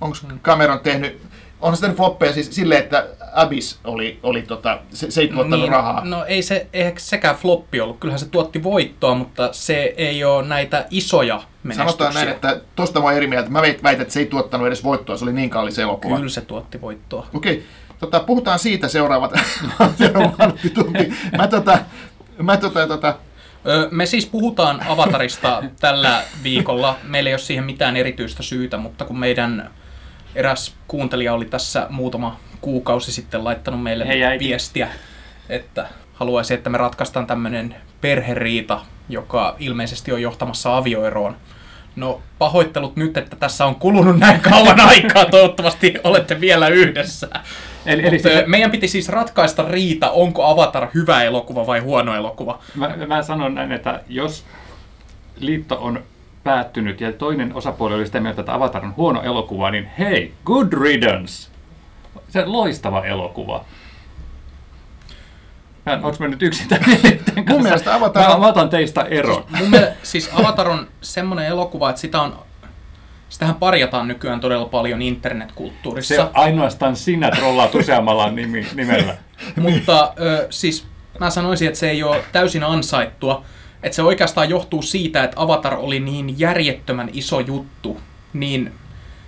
onko 0.00 0.16
Cameron 0.42 0.80
tehnyt 0.80 1.22
on 1.60 1.76
sitten 1.76 1.96
floppeja 1.96 2.32
siis 2.32 2.54
silleen, 2.54 2.82
että 2.82 3.06
Abyss 3.32 3.78
oli, 3.84 4.18
oli 4.22 4.42
tota, 4.42 4.78
se, 4.90 5.10
se 5.10 5.20
ei 5.20 5.28
tuottanut 5.28 5.60
niin, 5.60 5.72
rahaa. 5.72 6.04
No 6.04 6.24
ei 6.24 6.42
se, 6.42 6.66
eihän 6.72 6.92
sekään 6.96 7.36
floppi 7.36 7.80
ollut. 7.80 7.98
Kyllähän 8.00 8.18
se 8.18 8.28
tuotti 8.28 8.62
voittoa, 8.62 9.14
mutta 9.14 9.48
se 9.52 9.94
ei 9.96 10.24
ole 10.24 10.46
näitä 10.46 10.86
isoja 10.90 11.42
menestyksiä. 11.62 11.84
Sanotaan 11.84 12.14
näin, 12.14 12.28
että 12.28 12.60
tosta 12.76 13.00
mä 13.00 13.12
eri 13.12 13.26
mieltä. 13.26 13.50
Mä 13.50 13.62
väitän, 13.62 14.02
että 14.02 14.14
se 14.14 14.20
ei 14.20 14.26
tuottanut 14.26 14.66
edes 14.66 14.84
voittoa, 14.84 15.16
se 15.16 15.24
oli 15.24 15.32
niin 15.32 15.50
kallis 15.50 15.78
elokuva. 15.78 16.16
Kyllä 16.16 16.28
se 16.28 16.40
tuotti 16.40 16.80
voittoa. 16.80 17.26
Okei, 17.34 17.52
okay. 17.52 17.64
tota, 17.98 18.20
puhutaan 18.20 18.58
siitä 18.58 18.88
seuraavat 18.98 19.32
tunti. 20.74 21.12
Mä 21.38 21.48
tota, 21.48 21.78
mä 22.42 22.56
tota, 22.56 22.86
tota, 22.86 23.14
me 23.90 24.06
siis 24.06 24.26
puhutaan 24.26 24.82
Avatarista 24.88 25.62
tällä 25.80 26.22
viikolla. 26.42 26.96
Meillä 27.02 27.28
ei 27.28 27.34
ole 27.34 27.38
siihen 27.38 27.64
mitään 27.64 27.96
erityistä 27.96 28.42
syytä, 28.42 28.76
mutta 28.76 29.04
kun 29.04 29.18
meidän 29.18 29.70
eräs 30.34 30.74
kuuntelija 30.88 31.34
oli 31.34 31.44
tässä 31.44 31.86
muutama 31.90 32.36
kuukausi 32.60 33.12
sitten 33.12 33.44
laittanut 33.44 33.82
meille 33.82 34.06
Hei, 34.06 34.38
viestiä, 34.38 34.88
että 35.48 35.88
haluaisi, 36.14 36.54
että 36.54 36.70
me 36.70 36.78
ratkaistaan 36.78 37.26
tämmöinen 37.26 37.76
perheriita, 38.00 38.80
joka 39.08 39.56
ilmeisesti 39.58 40.12
on 40.12 40.22
johtamassa 40.22 40.76
avioeroon. 40.76 41.36
No 41.96 42.20
pahoittelut 42.38 42.96
nyt, 42.96 43.16
että 43.16 43.36
tässä 43.36 43.66
on 43.66 43.74
kulunut 43.74 44.18
näin 44.18 44.40
kauan 44.40 44.80
aikaa. 44.90 45.24
Toivottavasti 45.24 45.94
olette 46.04 46.40
vielä 46.40 46.68
yhdessä. 46.68 47.28
Eli, 47.86 48.06
eli 48.06 48.18
se... 48.18 48.44
Meidän 48.46 48.70
piti 48.70 48.88
siis 48.88 49.08
ratkaista 49.08 49.64
riita, 49.68 50.10
onko 50.10 50.44
Avatar 50.44 50.88
hyvä 50.94 51.22
elokuva 51.22 51.66
vai 51.66 51.80
huono 51.80 52.14
elokuva. 52.14 52.58
Mä, 52.74 52.96
mä 53.06 53.22
sanon 53.22 53.54
näin, 53.54 53.72
että 53.72 54.00
jos 54.08 54.44
liitto 55.38 55.78
on 55.80 56.02
päättynyt 56.44 57.00
ja 57.00 57.12
toinen 57.12 57.54
osapuoli 57.54 57.94
oli 57.94 58.06
sitä 58.06 58.20
mieltä, 58.20 58.40
että 58.40 58.54
Avatar 58.54 58.84
on 58.84 58.96
huono 58.96 59.22
elokuva, 59.22 59.70
niin 59.70 59.90
hei, 59.98 60.34
good 60.44 60.72
riddance! 60.72 61.50
Se 62.28 62.42
on 62.42 62.52
loistava 62.52 63.04
elokuva. 63.04 63.64
Mä, 65.86 65.92
onko 65.92 66.16
mä 66.18 66.28
nyt 66.28 66.42
yksin 66.42 66.68
tämän 66.68 66.84
Mun 67.48 67.62
mielestä 67.62 67.94
Avatar 67.94 68.30
on... 68.30 68.40
Mä, 68.40 68.46
otan 68.46 68.68
teistä 68.68 69.02
eron. 69.02 69.44
Mun 69.58 69.70
mielestä, 69.70 69.96
siis 70.02 70.30
Avatar 70.32 70.68
on 70.68 70.88
semmoinen 71.00 71.46
elokuva, 71.46 71.90
että 71.90 72.00
sitä 72.00 72.22
on 72.22 72.38
Sitähän 73.30 73.54
parjataan 73.54 74.08
nykyään 74.08 74.40
todella 74.40 74.64
paljon 74.64 75.02
internetkulttuurissa. 75.02 76.14
Se 76.14 76.30
ainoastaan 76.34 76.96
sinä 76.96 77.30
trollaat 77.30 77.74
useammalla 77.74 78.30
nimi, 78.30 78.66
nimellä. 78.74 79.16
Mutta 79.56 80.12
ö, 80.20 80.46
siis 80.50 80.86
mä 81.20 81.30
sanoisin, 81.30 81.68
että 81.68 81.80
se 81.80 81.90
ei 81.90 82.02
ole 82.02 82.24
täysin 82.32 82.64
ansaittua 82.64 83.44
että 83.82 83.96
se 83.96 84.02
oikeastaan 84.02 84.50
johtuu 84.50 84.82
siitä, 84.82 85.24
että 85.24 85.42
Avatar 85.42 85.74
oli 85.74 86.00
niin 86.00 86.40
järjettömän 86.40 87.10
iso 87.12 87.40
juttu, 87.40 88.00
niin 88.32 88.72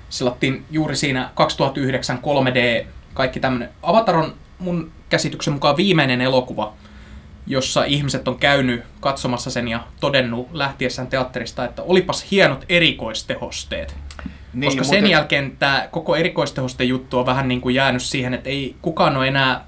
silattiin 0.09 0.65
juuri 0.71 0.97
siinä 0.97 1.31
2009 1.35 2.19
3D, 2.19 2.87
kaikki 3.15 3.41
tämmöinen. 3.41 3.69
Avatar 3.83 4.17
on 4.17 4.35
mun 4.59 4.91
käsityksen 5.09 5.55
mukaan 5.55 5.77
viimeinen 5.77 6.21
elokuva, 6.21 6.73
jossa 7.47 7.85
ihmiset 7.85 8.29
on 8.29 8.39
käynyt 8.39 8.83
katsomassa 9.01 9.51
sen 9.51 9.69
ja 9.69 9.81
todennut 10.01 10.49
lähtiessään 10.53 11.09
teatterista, 11.09 11.65
että 11.65 11.83
olipas 11.83 12.27
hienot 12.31 12.65
erikoistehosteet. 12.69 13.97
Niin, 14.55 14.71
Koska 14.71 14.85
sen 14.85 15.07
jälkeen 15.07 15.57
tämä 15.59 15.89
koko 15.91 16.17
erikoistehoste 16.17 16.85
juttu 16.85 17.19
on 17.19 17.27
vähän 17.27 17.49
niin 17.49 17.61
kuin 17.61 17.75
jäänyt 17.75 18.03
siihen, 18.03 18.35
että 18.35 18.51
ei 18.51 18.77
kukaan 18.83 19.17
ole 19.17 19.29
enää 19.29 19.65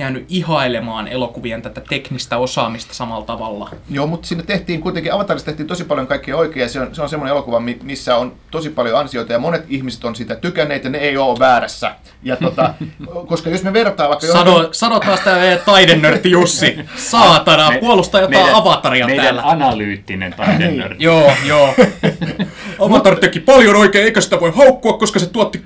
jäänyt 0.00 0.24
ihailemaan 0.28 1.08
elokuvien 1.08 1.62
tätä 1.62 1.80
teknistä 1.88 2.38
osaamista 2.38 2.94
samalla 2.94 3.24
tavalla. 3.24 3.70
Joo, 3.90 4.06
mutta 4.06 4.28
sinne 4.28 4.44
tehtiin 4.44 4.80
kuitenkin, 4.80 5.12
Avatarissa 5.12 5.46
tehtiin 5.46 5.66
tosi 5.66 5.84
paljon 5.84 6.06
kaikkea 6.06 6.36
oikein, 6.36 6.62
ja 6.62 6.68
se 6.68 6.80
on, 6.80 6.94
se 6.94 7.02
on 7.02 7.08
semmoinen 7.08 7.32
elokuva, 7.34 7.60
mi- 7.60 7.78
missä 7.82 8.16
on 8.16 8.32
tosi 8.50 8.70
paljon 8.70 8.98
ansioita, 8.98 9.32
ja 9.32 9.38
monet 9.38 9.64
ihmiset 9.68 10.04
on 10.04 10.16
sitä 10.16 10.36
tykänneet, 10.36 10.84
ja 10.84 10.90
ne 10.90 10.98
ei 10.98 11.16
ole 11.16 11.38
väärässä. 11.38 11.94
Ja 12.22 12.36
tota, 12.36 12.74
koska 13.28 13.50
jos 13.50 13.62
me 13.62 13.72
vertaa 13.72 14.08
vaikka... 14.08 14.26
Sano, 14.26 14.68
sano 14.72 15.00
taas 15.00 15.20
tämä 15.20 15.36
meidän 15.38 15.58
taidenörtti 15.66 16.30
Jussi. 16.30 16.76
Saatana, 16.96 17.72
puolustaa 17.80 18.20
jotain 18.20 18.42
meidän, 18.44 18.54
avataria 18.60 19.06
meidän 19.06 19.24
täällä. 19.24 19.42
analyyttinen 19.44 20.34
taidenörtti. 20.36 21.04
Joo, 21.04 21.32
joo. 21.44 21.74
Avatar 22.86 23.16
teki 23.16 23.40
paljon 23.40 23.76
oikein, 23.76 24.04
eikä 24.04 24.20
sitä 24.20 24.40
voi 24.40 24.52
haukkua, 24.56 24.92
koska 24.98 25.18
se 25.18 25.30
tuotti 25.30 25.62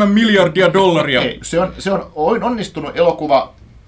2,7 0.00 0.06
miljardia 0.06 0.72
dollaria. 0.72 1.20
Ei, 1.22 1.38
se 1.42 1.60
on, 1.60 1.74
se 1.78 1.92
on 1.92 2.10
on- 2.14 2.42
onnistunut 2.42 2.96
elokuva, 2.96 3.13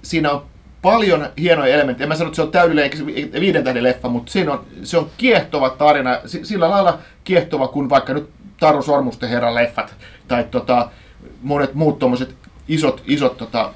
siinä 0.02 0.30
on 0.30 0.42
paljon 0.82 1.28
hienoja 1.38 1.74
elementtejä. 1.74 2.04
En 2.04 2.08
mä 2.08 2.16
sano, 2.16 2.28
että 2.28 2.36
se 2.36 2.42
on 2.42 2.50
täydellinen 2.50 3.06
viiden 3.40 3.64
tähden 3.64 3.82
leffa, 3.82 4.08
mutta 4.08 4.32
siinä 4.32 4.52
on, 4.52 4.64
se 4.82 4.98
on 4.98 5.10
kiehtova 5.16 5.70
tarina, 5.70 6.18
si- 6.26 6.44
sillä 6.44 6.70
lailla 6.70 6.98
kiehtova 7.24 7.68
kuin 7.68 7.90
vaikka 7.90 8.14
nyt 8.14 8.30
Taru 8.60 8.82
Sormusten 8.82 9.28
herran 9.28 9.54
leffat 9.54 9.94
tai 10.28 10.44
tota, 10.44 10.90
monet 11.42 11.74
muut 11.74 11.98
tommoset 11.98 12.34
isot, 12.68 13.02
isot, 13.06 13.36
tota, 13.36 13.72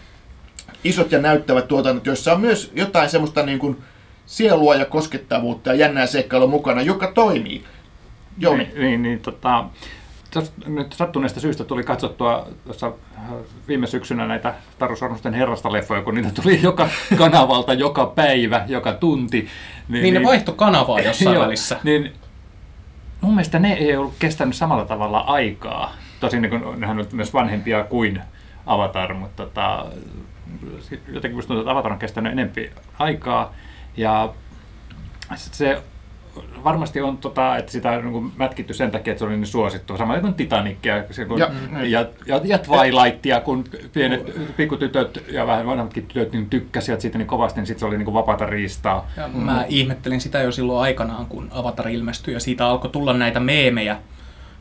isot 0.85 1.13
ja 1.13 1.19
näyttävät 1.19 1.69
tuotannot, 1.69 2.07
joissa 2.07 2.33
on 2.33 2.41
myös 2.41 2.73
jotain 2.75 3.11
semmoista 3.11 3.43
niin 3.43 3.59
kuin 3.59 3.77
sielua 4.27 4.75
ja 4.75 4.85
koskettavuutta 4.85 5.71
ja 5.71 5.75
jännää 5.75 6.07
seikkailua 6.07 6.49
mukana, 6.49 6.83
joka 6.83 7.07
toimii. 7.07 7.65
Jouni. 8.39 8.65
Niin, 8.65 8.81
niin, 8.81 9.03
niin 9.03 9.21
tota, 9.21 9.65
nyt 10.67 10.93
sattuneesta 10.93 11.41
syystä 11.41 11.65
tuli 11.65 11.83
katsottua 11.83 12.47
tuossa 12.65 12.87
äh, 13.17 13.23
viime 13.69 13.87
syksynä 13.87 14.27
näitä 14.27 14.55
Taru 14.79 14.97
Sormusten 14.97 15.35
herrasta 15.35 15.73
leffoja, 15.73 16.03
kun 16.03 16.15
niitä 16.15 16.43
tuli 16.43 16.63
joka 16.63 16.89
kanavalta, 17.19 17.75
joka 17.75 18.07
päivä, 18.07 18.65
joka 18.69 18.93
tunti. 18.93 19.49
Niin 19.89 20.15
ne 20.15 20.23
vaihto 20.23 20.53
kanavaa 20.53 21.01
jossain 21.11 21.35
Joo, 21.35 21.45
välissä. 21.45 21.81
Niin, 21.85 22.13
mun 23.21 23.35
mielestä 23.35 23.59
ne 23.59 23.73
ei 23.73 23.97
ollut 23.97 24.15
kestänyt 24.19 24.57
samalla 24.57 24.85
tavalla 24.85 25.21
aikaa. 25.21 25.93
Tosin 26.21 26.43
niin 26.43 26.51
kun, 26.51 26.81
nehän 26.81 26.99
on 26.99 27.07
myös 27.13 27.35
vanhempia 27.35 27.85
kuin 27.85 28.21
Avatar, 28.67 29.15
mutta 29.15 29.43
tota, 29.47 29.87
jotenkin 31.09 31.35
musta 31.35 31.49
tuntuu, 31.49 31.61
että 31.61 31.71
Avatar 31.71 31.93
on 31.93 31.99
kestänyt 31.99 32.33
enempi 32.33 32.71
aikaa. 32.99 33.55
Ja 33.97 34.33
se 35.37 35.83
varmasti 36.65 37.01
on, 37.01 37.19
tota, 37.19 37.57
että 37.57 37.73
sitä 37.73 37.91
on 37.91 38.13
niin 38.13 38.33
mätkitty 38.37 38.75
sen 38.75 38.91
takia, 38.91 39.11
että 39.13 39.19
se 39.19 39.25
oli 39.25 39.37
niin 39.37 39.47
suosittu. 39.47 39.97
Samoin 39.97 40.21
kuin 40.21 40.35
Titanicia 40.35 41.05
se, 41.11 41.25
kun, 41.25 41.39
Ja- 41.39 41.51
ja, 41.83 42.07
ja, 42.27 42.41
ja 42.45 42.59
Twilightia, 42.59 43.41
kun 43.41 43.65
pienet 43.93 44.33
pikkutytöt 44.57 45.25
ja 45.33 45.47
vähän 45.47 45.67
vanhemmatkin 45.67 46.07
tytöt 46.07 46.33
niin 46.33 46.51
tykkäsivät 46.51 47.01
siitä 47.01 47.19
niin 47.19 47.29
kovasti, 47.29 47.61
niin 47.61 47.67
sitten 47.67 47.81
se 47.81 47.87
oli 47.87 47.97
niin 47.97 48.05
kuin 48.05 48.15
vapaata 48.15 48.47
riistaa. 48.47 49.07
Ja 49.17 49.29
mä 49.29 49.65
ihmettelin 49.69 50.21
sitä 50.21 50.43
jo 50.43 50.53
silloin 50.53 50.83
aikanaan, 50.83 51.27
kun 51.27 51.49
Avatar 51.51 51.89
ilmestyi, 51.89 52.35
ja 52.35 52.41
siitä 52.41 52.67
alkoi 52.67 52.91
tulla 52.91 53.13
näitä 53.13 53.41
meemejä, 53.41 53.97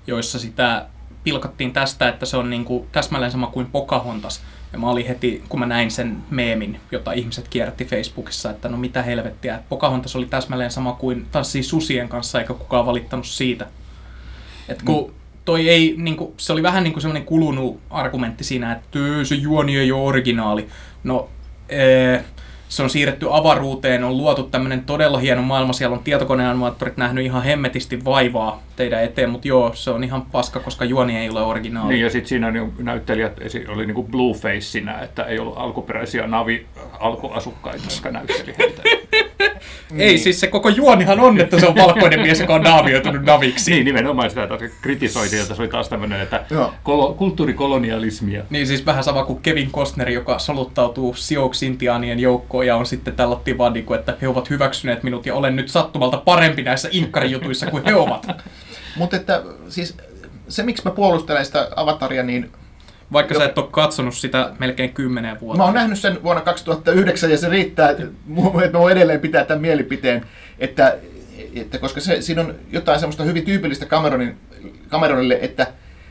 joissa 0.07 0.39
sitä 0.39 0.85
pilkattiin 1.23 1.73
tästä, 1.73 2.09
että 2.09 2.25
se 2.25 2.37
on 2.37 2.49
niinku 2.49 2.87
täsmälleen 2.91 3.31
sama 3.31 3.47
kuin 3.47 3.65
Pocahontas. 3.65 4.41
Ja 4.73 4.79
mä 4.79 4.89
olin 4.89 5.07
heti, 5.07 5.43
kun 5.49 5.59
mä 5.59 5.65
näin 5.65 5.91
sen 5.91 6.17
meemin, 6.29 6.79
jota 6.91 7.11
ihmiset 7.11 7.47
kierrätti 7.47 7.85
Facebookissa, 7.85 8.49
että 8.49 8.69
no 8.69 8.77
mitä 8.77 9.01
helvettiä, 9.01 9.55
että 9.55 9.69
Pocahontas 9.69 10.15
oli 10.15 10.25
täsmälleen 10.25 10.71
sama 10.71 10.93
kuin 10.93 11.27
tanssii 11.31 11.63
susien 11.63 12.09
kanssa, 12.09 12.39
eikä 12.41 12.53
kukaan 12.53 12.85
valittanut 12.85 13.27
siitä. 13.27 13.67
Et 14.67 14.81
kun 14.81 15.13
toi 15.45 15.69
ei, 15.69 15.95
niinku, 15.97 16.33
se 16.37 16.53
oli 16.53 16.63
vähän 16.63 16.83
niinku 16.83 16.99
semmoinen 16.99 17.25
kulunut 17.25 17.79
argumentti 17.89 18.43
siinä, 18.43 18.71
että 18.71 18.87
"Työ, 18.91 19.25
se 19.25 19.35
juoni 19.35 19.77
ei 19.77 19.91
ole 19.91 20.01
originaali. 20.03 20.67
No, 21.03 21.29
ee, 21.69 22.23
se 22.69 22.83
on 22.83 22.89
siirretty 22.89 23.27
avaruuteen, 23.29 24.03
on 24.03 24.17
luotu 24.17 24.43
tämmöinen 24.43 24.83
todella 24.83 25.17
hieno 25.17 25.41
maailma, 25.41 25.73
siellä 25.73 25.97
on 25.97 26.03
tietokoneanimaattorit 26.03 26.97
nähnyt 26.97 27.25
ihan 27.25 27.43
hemmetisti 27.43 28.05
vaivaa 28.05 28.63
teidän 28.75 29.03
eteen, 29.03 29.29
mutta 29.29 29.47
joo, 29.47 29.71
se 29.73 29.89
on 29.89 30.03
ihan 30.03 30.21
paska, 30.21 30.59
koska 30.59 30.85
juoni 30.85 31.17
ei 31.17 31.29
ole 31.29 31.41
originaali. 31.41 31.93
Niin, 31.93 32.03
ja 32.03 32.09
sitten 32.09 32.29
siinä 32.29 32.51
niin 32.51 32.73
näyttelijät 32.79 33.39
oli 33.67 33.85
niin 33.85 34.05
bluefaceina, 34.11 35.01
että 35.01 35.23
ei 35.23 35.39
ollut 35.39 35.57
alkuperäisiä 35.57 36.27
navi 36.27 36.65
alkuasukkaita, 36.99 37.83
jotka 37.89 38.11
näytteli 38.11 38.55
heitä. 38.57 38.81
Ei, 39.97 40.17
siis 40.17 40.39
se 40.39 40.47
koko 40.47 40.69
juonihan 40.69 41.19
on, 41.19 41.41
että 41.41 41.59
se 41.59 41.67
on 41.67 41.75
valkoinen 41.75 42.21
mies, 42.21 42.39
joka 42.39 42.53
on 42.55 42.63
naamioitunut 42.63 43.23
naviksi. 43.23 43.71
niin, 43.71 43.85
nimenomaan 43.85 44.29
sitä 44.29 44.47
taas 44.47 44.61
kritisoitiin, 44.81 45.41
että 45.41 45.55
se 45.55 45.61
oli 45.61 45.69
taas 45.69 45.89
tämmöinen, 45.89 46.21
että 46.21 46.45
Joo. 46.49 46.73
kolo- 46.83 47.13
kulttuurikolonialismia. 47.13 48.43
Niin 48.49 48.67
siis 48.67 48.85
vähän 48.85 49.03
sama 49.03 49.25
kuin 49.25 49.41
Kevin 49.41 49.71
Costner, 49.71 50.09
joka 50.09 50.39
soluttautuu 50.39 51.15
Sioux-intiaanien 51.15 52.19
joukkoon 52.19 52.67
ja 52.67 52.75
on 52.75 52.85
sitten 52.85 53.15
tällottiin 53.15 53.57
vaan 53.57 53.73
niin 53.73 53.85
kuin, 53.85 53.99
että 53.99 54.17
he 54.21 54.27
ovat 54.27 54.49
hyväksyneet 54.49 55.03
minut 55.03 55.25
ja 55.25 55.35
olen 55.35 55.55
nyt 55.55 55.69
sattumalta 55.69 56.17
parempi 56.17 56.61
näissä 56.61 56.89
inkkarijutuissa 56.91 57.65
kuin 57.71 57.83
he 57.85 57.95
ovat. 57.95 58.27
Mutta 58.95 59.15
että 59.15 59.43
siis 59.69 59.97
se, 60.49 60.63
miksi 60.63 60.83
mä 60.85 60.91
puolustelen 60.91 61.45
sitä 61.45 61.67
avataria, 61.75 62.23
niin 62.23 62.51
Vaikka 63.11 63.35
sä 63.35 63.45
et 63.45 63.57
ole 63.57 63.67
katsonut 63.71 64.15
sitä 64.15 64.53
melkein 64.59 64.93
kymmenen 64.93 65.39
vuotta. 65.39 65.57
Mä 65.57 65.65
oon 65.65 65.73
nähnyt 65.73 65.99
sen 65.99 66.23
vuonna 66.23 66.41
2009 66.41 67.31
ja 67.31 67.37
se 67.37 67.49
riittää, 67.49 67.89
että 67.89 68.03
mä 68.73 68.79
voin 68.79 68.97
edelleen 68.97 69.19
pitää 69.19 69.45
tämän 69.45 69.61
mielipiteen, 69.61 70.25
että, 70.59 70.97
että 71.55 71.77
koska 71.77 71.99
se, 72.01 72.21
siinä 72.21 72.41
on 72.41 72.55
jotain 72.71 72.99
semmoista 72.99 73.23
hyvin 73.23 73.45
tyypillistä 73.45 73.85
Cameronin, 73.85 74.37
Cameronille, 74.89 75.39
että 75.41 75.67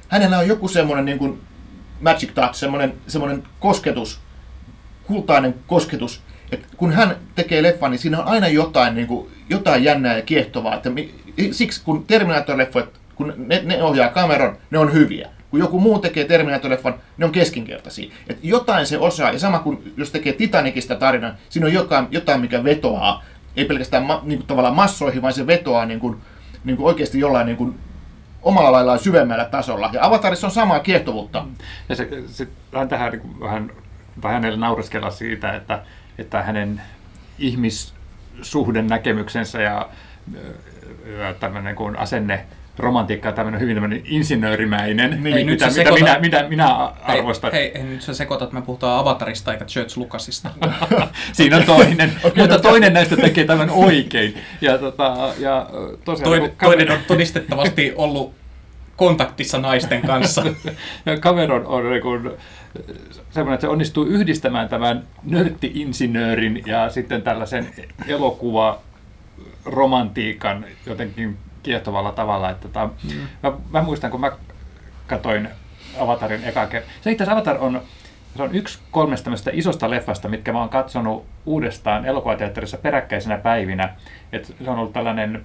hänellä 0.09 0.39
on 0.39 0.49
joku 0.49 0.69
semmoinen 0.69 1.05
niin 1.05 1.19
kuin 1.19 1.41
magic 2.01 2.35
touch, 2.35 2.55
semmoinen, 2.55 2.95
semmoinen 3.07 3.43
kosketus, 3.61 4.21
kultainen 5.05 5.55
kosketus, 5.67 6.23
että 6.53 6.67
kun 6.77 6.93
hän 6.93 7.17
tekee 7.35 7.63
leffan, 7.63 7.91
niin 7.91 7.99
siinä 7.99 8.19
on 8.19 8.29
aina 8.29 8.49
jotain, 8.49 8.95
niin 8.95 9.07
kuin, 9.07 9.31
jotain 9.51 9.85
jännää 9.85 10.17
ja 10.17 10.23
kiehtovaa. 10.23 10.75
Että 10.75 10.91
mi- 10.91 11.15
siksi 11.51 11.81
kun 11.85 12.05
Terminator-leffat, 12.07 12.89
kun 13.15 13.35
ne, 13.37 13.63
ne 13.65 13.83
ohjaa 13.83 14.09
Cameron, 14.11 14.57
ne 14.71 14.79
on 14.79 14.93
hyviä. 14.93 15.29
Kun 15.51 15.61
joku 15.61 15.81
muu 15.81 15.99
tekee 15.99 16.25
Terminator-leffan, 16.25 16.95
ne 17.19 17.25
on 17.25 17.33
keskinkertaisia. 17.33 18.13
Et 18.29 18.39
jotain 18.43 18.87
se 18.87 18.99
osaa, 18.99 19.33
ja 19.33 19.39
sama 19.39 19.59
kuin 19.59 19.93
jos 19.97 20.11
tekee 20.11 20.33
Titanicista 20.33 20.95
tarinan, 20.95 21.35
siinä 21.49 21.67
on 21.67 21.73
jotain, 21.73 22.07
jotain 22.11 22.41
mikä 22.41 22.65
vetoaa, 22.65 23.25
ei 23.57 23.65
pelkästään 23.65 24.03
ma, 24.03 24.21
niin 24.25 24.39
kuin 24.39 24.47
tavallaan 24.47 24.75
massoihin, 24.75 25.23
vaan 25.23 25.33
se 25.33 25.47
vetoaa 25.47 25.87
niin 25.87 26.01
kuin, 26.01 26.17
niin 26.65 26.77
kuin 26.77 26.87
oikeasti 26.87 27.19
jollain 27.21 27.47
niin 27.47 27.57
kuin 27.57 27.79
omalla 28.43 28.73
laillaan 28.73 28.99
syvemmällä 28.99 29.45
tasolla. 29.45 29.91
Ja 29.93 30.05
Avatarissa 30.05 30.47
on 30.47 30.51
samaa 30.51 30.81
kiehtovuutta. 30.81 31.45
Ja 31.89 31.97
se, 31.97 32.09
sit 32.27 32.49
vähän 32.73 32.89
tähän 32.89 33.13
niin 33.13 33.21
kuin 33.21 33.41
vähän, 33.41 33.71
vähän 34.23 34.35
hänelle 34.35 34.59
naureskella 34.59 35.11
siitä, 35.11 35.53
että, 35.53 35.83
että 36.19 36.43
hänen 36.43 36.83
ihmissuhden 37.39 38.87
näkemyksensä 38.87 39.63
ja, 39.63 39.89
ja 41.19 41.35
tämmöinen 41.35 41.75
kuin 41.75 41.99
asenne 41.99 42.47
romantiikka 42.79 43.29
on 43.29 43.35
tämmöinen 43.35 43.61
hyvin 43.61 43.77
tämmöinen 43.77 44.03
insinöörimäinen, 44.05 45.11
Niin, 45.11 45.23
mitä, 45.47 45.67
mitä, 45.67 45.69
sekoitat- 45.69 45.95
minä, 45.95 46.19
mitä 46.19 46.45
minä 46.49 46.75
arvostan. 47.03 47.53
hei, 47.53 47.73
hei, 47.75 47.83
nyt 47.83 48.03
sä 48.03 48.15
sekoitat, 48.15 48.47
että 48.49 48.61
me 48.61 48.67
puhutaan 48.67 49.01
Avatarista 49.01 49.53
eikä 49.53 49.65
Church 49.65 49.99
Lucasista. 49.99 50.51
Siinä 51.33 51.57
on 51.57 51.65
toinen, 51.65 52.13
Okei, 52.25 52.43
mutta 52.43 52.57
no- 52.57 52.63
toinen 52.63 52.93
näistä 52.93 53.17
tekee 53.17 53.45
tämän 53.45 53.71
oikein. 53.71 54.35
Ja, 54.61 54.79
tota, 54.79 55.17
ja 55.39 55.67
tosiaan, 56.05 56.31
Toinen, 56.31 56.51
kun 56.51 56.59
toinen 56.69 56.91
on 56.91 56.99
todistettavasti 57.07 57.93
ollut 57.97 58.35
kontaktissa 58.97 59.59
naisten 59.59 60.03
kanssa. 60.03 60.43
Ja 61.07 61.17
Cameron 61.17 61.67
on 61.67 61.91
niin 61.91 62.03
kuin, 62.03 62.31
semmoinen, 63.31 63.55
että 63.55 63.67
se 63.67 63.69
onnistuu 63.69 64.05
yhdistämään 64.05 64.69
tämän 64.69 65.03
nörtti-insinöörin 65.25 66.63
ja 66.67 66.91
sitten 66.91 67.23
tällaisen 67.23 67.69
elokuva-romantiikan 68.09 70.65
jotenkin 70.87 71.37
kiehtovalla 71.69 72.13
tavalla. 72.13 72.51
Että 72.51 72.69
tota, 72.69 72.87
mm. 72.87 73.21
mä, 73.43 73.53
mä, 73.71 73.83
muistan, 73.83 74.11
kun 74.11 74.21
mä 74.21 74.33
katoin 75.07 75.49
Avatarin 76.01 76.45
eka 76.45 76.67
kerran. 76.67 76.93
Se 77.01 77.11
itse 77.11 77.25
asiassa 77.25 77.39
Avatar 77.39 77.57
on, 77.61 77.83
se 78.37 78.43
on 78.43 78.55
yksi 78.55 78.79
kolmesta 78.91 79.25
tämmöistä 79.25 79.51
isosta 79.55 79.91
leffasta, 79.91 80.29
mitkä 80.29 80.53
mä 80.53 80.59
oon 80.59 80.69
katsonut 80.69 81.27
uudestaan 81.47 82.07
elokuvateatterissa 82.07 82.79
peräkkäisinä 82.79 83.39
päivinä. 83.39 83.95
Et 84.33 84.45
se 84.45 84.71
on 84.71 84.79
ollut 84.79 84.93
tällainen 84.93 85.45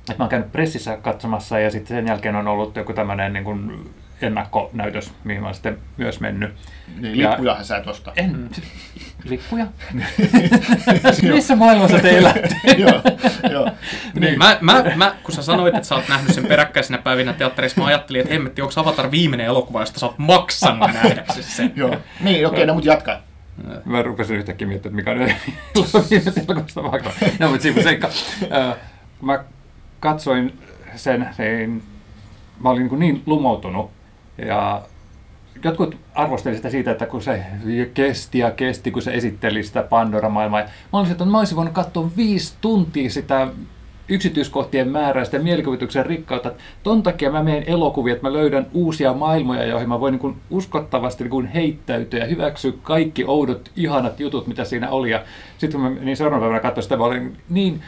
että 0.00 0.18
mä 0.18 0.24
oon 0.24 0.30
käynyt 0.30 0.52
pressissä 0.52 0.96
katsomassa 0.96 1.58
ja 1.58 1.70
sitten 1.70 1.96
sen 1.96 2.06
jälkeen 2.06 2.36
on 2.36 2.48
ollut 2.48 2.76
joku 2.76 2.92
tämmöinen 2.92 3.32
niin 3.32 3.44
kuin 3.44 3.90
ennakkonäytös, 4.22 5.12
mihin 5.24 5.42
mä 5.42 5.52
sitten 5.52 5.78
myös 5.96 6.20
mennyt. 6.20 6.54
Niin, 7.00 7.18
Ja- 7.18 7.30
lippujahan 7.30 7.64
sä 7.64 7.76
et 7.76 7.86
osta. 7.86 8.12
En, 8.16 8.50
lippuja? 9.24 9.66
Missä 11.34 11.56
maailmassa 11.56 11.98
te 11.98 12.18
elätte? 12.18 12.56
joo, 12.78 13.02
joo. 13.50 13.70
Niin. 14.20 14.38
Mä, 14.38 14.58
mä, 14.60 14.84
mä, 14.96 15.14
kun 15.22 15.34
sä 15.34 15.42
sanoit, 15.42 15.74
että 15.74 15.88
sä 15.88 15.94
oot 15.94 16.08
nähnyt 16.08 16.34
sen 16.34 16.46
peräkkäisenä 16.46 16.98
päivinä 16.98 17.32
teatterissa, 17.32 17.80
mä 17.80 17.86
ajattelin, 17.86 18.20
että 18.20 18.32
hemmetti, 18.34 18.62
onko 18.62 18.74
Avatar 18.76 19.10
viimeinen 19.10 19.46
elokuva, 19.46 19.80
josta 19.80 20.00
sä 20.00 20.06
oot 20.06 20.18
maksanut 20.18 20.90
nähdäksesi 20.92 21.50
sen. 21.56 21.72
joo. 21.76 21.96
Niin, 22.20 22.46
okei, 22.46 22.66
no 22.66 22.74
mutta 22.74 22.88
jatka. 22.90 23.20
Mä 23.84 24.02
rupesin 24.02 24.36
yhtäkkiä 24.36 24.68
miettimään, 24.68 25.08
että 25.08 25.12
mikä 25.12 25.34
on 25.94 26.02
viimeistä 26.10 26.40
elokuvasta 26.40 26.82
vaikka. 26.82 27.10
No, 27.38 27.48
mutta 27.48 27.62
siinä 27.62 27.82
seikka. 27.82 28.08
Kun 29.18 29.26
mä 29.26 29.44
katsoin 30.00 30.58
sen, 30.96 31.28
niin 31.38 31.82
mä 32.62 32.68
olin 32.70 32.80
niin, 32.80 32.88
kuin 32.88 32.98
niin 32.98 33.22
lumoutunut 33.26 33.90
ja 34.46 34.82
jotkut 35.64 35.96
arvosteli 36.14 36.56
sitä 36.56 36.70
siitä, 36.70 36.90
että 36.90 37.06
kun 37.06 37.22
se 37.22 37.44
kesti 37.94 38.38
ja 38.38 38.50
kesti, 38.50 38.90
kun 38.90 39.02
se 39.02 39.14
esitteli 39.14 39.62
sitä 39.62 39.82
Pandora-maailmaa. 39.82 40.60
Mä 40.60 40.98
olisin, 40.98 41.12
että 41.12 41.24
mä 41.24 41.38
olisin 41.38 41.56
voinut 41.56 41.74
katsoa 41.74 42.10
viisi 42.16 42.54
tuntia 42.60 43.10
sitä 43.10 43.48
yksityiskohtien 44.08 44.88
määrää, 44.88 45.24
sitä 45.24 45.38
mielikuvituksen 45.38 46.06
rikkautta. 46.06 46.52
Ton 46.82 47.02
takia 47.02 47.30
mä 47.30 47.42
menen 47.42 47.64
elokuviin, 47.66 48.16
että 48.16 48.28
mä 48.28 48.32
löydän 48.32 48.66
uusia 48.74 49.14
maailmoja, 49.14 49.66
joihin 49.66 49.88
mä 49.88 50.00
voin 50.00 50.12
niin 50.12 50.20
kuin 50.20 50.36
uskottavasti 50.50 51.24
niin 51.24 51.30
kuin 51.30 51.46
heittäytyä 51.46 52.20
ja 52.20 52.26
hyväksyä 52.26 52.72
kaikki 52.82 53.24
oudot, 53.24 53.70
ihanat 53.76 54.20
jutut, 54.20 54.46
mitä 54.46 54.64
siinä 54.64 54.90
oli. 54.90 55.10
Ja 55.10 55.24
sitten 55.58 55.80
kun 55.80 55.92
mä 55.92 56.00
niin 56.00 56.16
seuraavana 56.16 56.48
päivänä 56.48 56.62
katsoin 56.62 56.82
sitä, 56.82 56.96
mä 56.96 57.04
olin 57.04 57.36
niin 57.48 57.82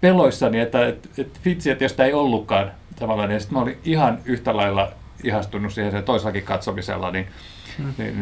peloissani, 0.00 0.60
että 0.60 0.86
et, 0.86 1.08
et 1.18 1.40
vitsi, 1.44 1.70
että 1.70 1.84
jos 1.84 2.00
ei 2.00 2.12
ollutkaan 2.12 2.70
tavallaan, 2.98 3.28
niin 3.28 3.40
sitten 3.40 3.58
mä 3.58 3.62
olin 3.62 3.78
ihan 3.84 4.18
yhtä 4.24 4.56
lailla 4.56 4.92
ihastunut 5.24 5.72
siihen 5.72 5.92
se 5.92 6.02
toisellakin 6.02 6.42
katsomisella, 6.42 7.10
niin, 7.10 7.26
hmm. 7.78 7.92
niin, 7.98 8.18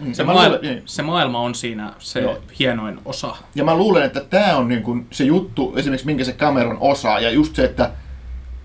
niin 0.00 0.14
se, 0.14 0.24
mä 0.24 0.32
maailma, 0.32 0.56
luulen- 0.56 0.82
se 0.84 1.02
maailma 1.02 1.40
on 1.40 1.54
siinä 1.54 1.92
se 1.98 2.20
Joo. 2.20 2.38
hienoin 2.58 2.98
osa. 3.04 3.36
Ja 3.54 3.64
mä 3.64 3.76
luulen, 3.76 4.02
että 4.02 4.20
tämä 4.20 4.56
on 4.56 4.68
niin 4.68 4.82
kuin 4.82 5.06
se 5.10 5.24
juttu, 5.24 5.72
esimerkiksi 5.76 6.06
minkä 6.06 6.24
se 6.24 6.32
Cameron 6.32 6.76
osaa, 6.80 7.20
ja 7.20 7.30
just 7.30 7.56
se, 7.56 7.64
että 7.64 7.90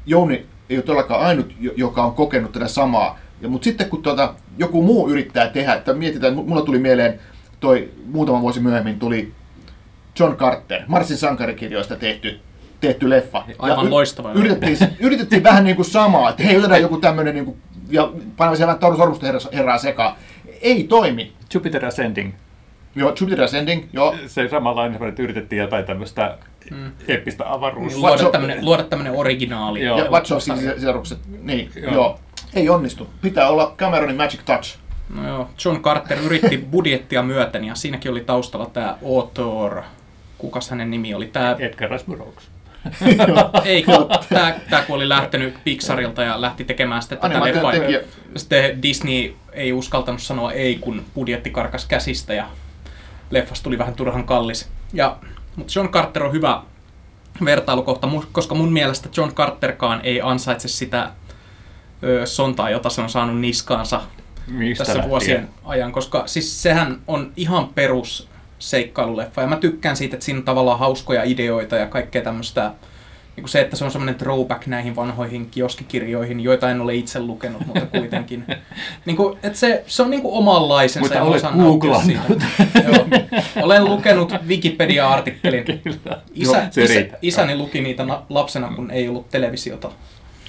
Jouni 0.05 0.45
ei 0.69 0.77
ole 0.77 0.83
todellakaan 0.83 1.21
ainut, 1.25 1.53
jo- 1.59 1.73
joka 1.75 2.03
on 2.03 2.13
kokenut 2.13 2.51
tätä 2.51 2.67
samaa. 2.67 3.19
Ja, 3.41 3.49
mutta 3.49 3.63
sitten 3.65 3.89
kun 3.89 4.03
tuota, 4.03 4.33
joku 4.57 4.83
muu 4.83 5.09
yrittää 5.09 5.47
tehdä, 5.47 5.73
että 5.73 5.93
mietitään, 5.93 6.33
mu- 6.33 6.43
mulla 6.47 6.61
tuli 6.61 6.79
mieleen 6.79 7.19
toi 7.59 7.89
muutama 8.05 8.41
vuosi 8.41 8.59
myöhemmin 8.59 8.99
tuli 8.99 9.31
John 10.19 10.35
Carter, 10.35 10.81
Marsin 10.87 11.17
sankarikirjoista 11.17 11.95
tehty, 11.95 12.39
tehty 12.81 13.09
leffa. 13.09 13.43
Aivan 13.59 13.87
y- 13.87 13.89
loistava. 13.89 14.31
Yritettiin, 14.31 14.77
yritettiin 14.99 15.43
vähän 15.43 15.63
niin 15.63 15.75
kuin 15.75 15.85
samaa, 15.85 16.29
että 16.29 16.43
hei, 16.43 16.57
otetaan 16.57 16.81
joku 16.81 16.97
tämmöinen, 16.97 17.33
niin 17.35 17.45
kuin, 17.45 17.57
ja 17.91 18.11
panemme 18.37 18.57
siellä 18.57 18.77
vähän 18.81 18.97
Sormusta 18.97 19.25
herraa, 19.25 19.41
herraa 19.53 19.77
sekaan. 19.77 20.15
Ei 20.61 20.83
toimi. 20.83 21.33
Jupiter 21.53 21.85
Ascending, 21.85 22.33
Joo, 22.95 23.13
Jupiter 23.21 23.43
Ascending, 23.43 23.83
joo. 23.93 24.15
se 24.27 24.49
samanlainen, 24.49 25.03
että 25.03 25.23
yritettiin 25.23 25.59
jotain 25.59 25.85
tämmöistä 25.85 26.37
mm. 26.71 26.91
eeppistä 27.07 27.53
avaruus. 27.53 27.95
Luoda 27.95 28.23
Watch- 28.23 28.31
tämmöinen, 28.31 28.65
luoda 28.65 28.83
tämmöinen 28.83 29.13
originaali. 29.13 29.83
Joo. 29.83 29.99
Ja 29.99 30.11
Watch 30.11 30.29
Dogsin 30.29 30.57
sisarukset, 30.57 31.19
niin, 31.41 31.71
Joo. 31.75 31.93
joo. 31.93 32.19
Ei 32.53 32.69
onnistu. 32.69 33.07
Pitää 33.21 33.49
olla 33.49 33.73
Cameronin 33.77 34.15
Magic 34.15 34.39
Touch. 34.45 34.77
No 35.15 35.27
joo, 35.27 35.49
John 35.65 35.81
Carter 35.81 36.17
yritti 36.19 36.57
budjettia 36.71 37.23
myöten 37.23 37.63
ja 37.65 37.75
siinäkin 37.75 38.11
oli 38.11 38.21
taustalla 38.21 38.65
tämä 38.65 38.97
Author. 39.05 39.81
Kukas 40.37 40.69
hänen 40.69 40.91
nimi 40.91 41.13
oli? 41.13 41.27
Tämä, 41.27 41.55
Edgar 41.59 41.91
Rice 41.91 42.05
Burroughs. 42.05 42.49
Ei, 43.65 43.83
kun 43.83 44.07
tämä, 44.29 44.55
tämä 44.69 44.81
kun 44.81 44.95
oli 44.95 45.09
lähtenyt 45.09 45.63
Pixarilta 45.63 46.23
ja 46.23 46.41
lähti 46.41 46.63
tekemään 46.63 47.01
sitten 47.01 47.17
tätä 47.17 47.43
leffaa. 47.43 47.73
Sitten 48.35 48.81
Disney 48.81 49.33
ei 49.53 49.73
uskaltanut 49.73 50.21
sanoa 50.21 50.51
ei, 50.51 50.75
kun 50.75 51.05
budjetti 51.15 51.49
karkas 51.49 51.85
käsistä 51.85 52.33
ja 52.33 52.47
leffasta 53.29 53.63
tuli 53.63 53.77
vähän 53.77 53.93
turhan 53.93 54.23
kallis. 54.23 54.69
Ja, 54.93 55.17
mutta 55.55 55.73
John 55.75 55.89
Carter 55.89 56.23
on 56.23 56.33
hyvä 56.33 56.61
vertailukohta, 57.45 58.07
koska 58.31 58.55
mun 58.55 58.73
mielestä 58.73 59.09
John 59.17 59.33
Carterkaan 59.33 59.99
ei 60.03 60.21
ansaitse 60.21 60.67
sitä 60.67 61.11
ö, 62.03 62.25
sontaa, 62.25 62.69
jota 62.69 62.89
se 62.89 63.01
on 63.01 63.09
saanut 63.09 63.39
niskaansa 63.39 64.01
Mistä 64.47 64.81
tässä 64.83 64.97
lähtien? 64.97 65.09
vuosien 65.09 65.49
ajan, 65.63 65.91
koska 65.91 66.23
siis 66.25 66.63
sehän 66.63 67.01
on 67.07 67.31
ihan 67.35 67.67
perus 67.67 68.27
seikkailuleffa 68.61 69.41
ja 69.41 69.47
mä 69.47 69.55
tykkään 69.55 69.95
siitä, 69.95 70.15
että 70.15 70.25
siinä 70.25 70.37
on 70.37 70.45
tavallaan 70.45 70.79
hauskoja 70.79 71.23
ideoita 71.23 71.75
ja 71.75 71.87
kaikkea 71.87 72.21
tämmöistä 72.21 72.71
niin 73.35 73.43
kuin 73.43 73.49
se, 73.49 73.61
että 73.61 73.75
se 73.75 73.85
on 73.85 73.91
semmoinen 73.91 74.15
throwback 74.15 74.67
näihin 74.67 74.95
vanhoihin 74.95 75.49
kioskikirjoihin, 75.49 76.39
joita 76.39 76.71
en 76.71 76.81
ole 76.81 76.95
itse 76.95 77.19
lukenut, 77.19 77.65
mutta 77.65 77.85
kuitenkin. 77.85 78.45
niin 79.05 79.17
kuin, 79.17 79.37
että 79.43 79.59
se, 79.59 79.83
se 79.87 80.03
on 80.03 80.09
niin 80.09 80.21
kuin 80.21 80.33
omanlaisensa. 80.33 80.99
Mutta 80.99 81.23
olet 81.23 81.43
googlannut. 81.57 82.43
Joo. 82.87 83.05
Olen 83.61 83.85
lukenut 83.85 84.33
Wikipedia-artikkelin. 84.47 85.65
Isä, 86.33 86.57
Joo, 86.57 86.65
se 86.71 86.83
isä, 86.83 87.17
isäni 87.21 87.55
luki 87.55 87.81
niitä 87.81 88.05
na- 88.05 88.23
lapsena, 88.29 88.73
kun 88.75 88.91
ei 88.91 89.09
ollut 89.09 89.29
televisiota. 89.29 89.91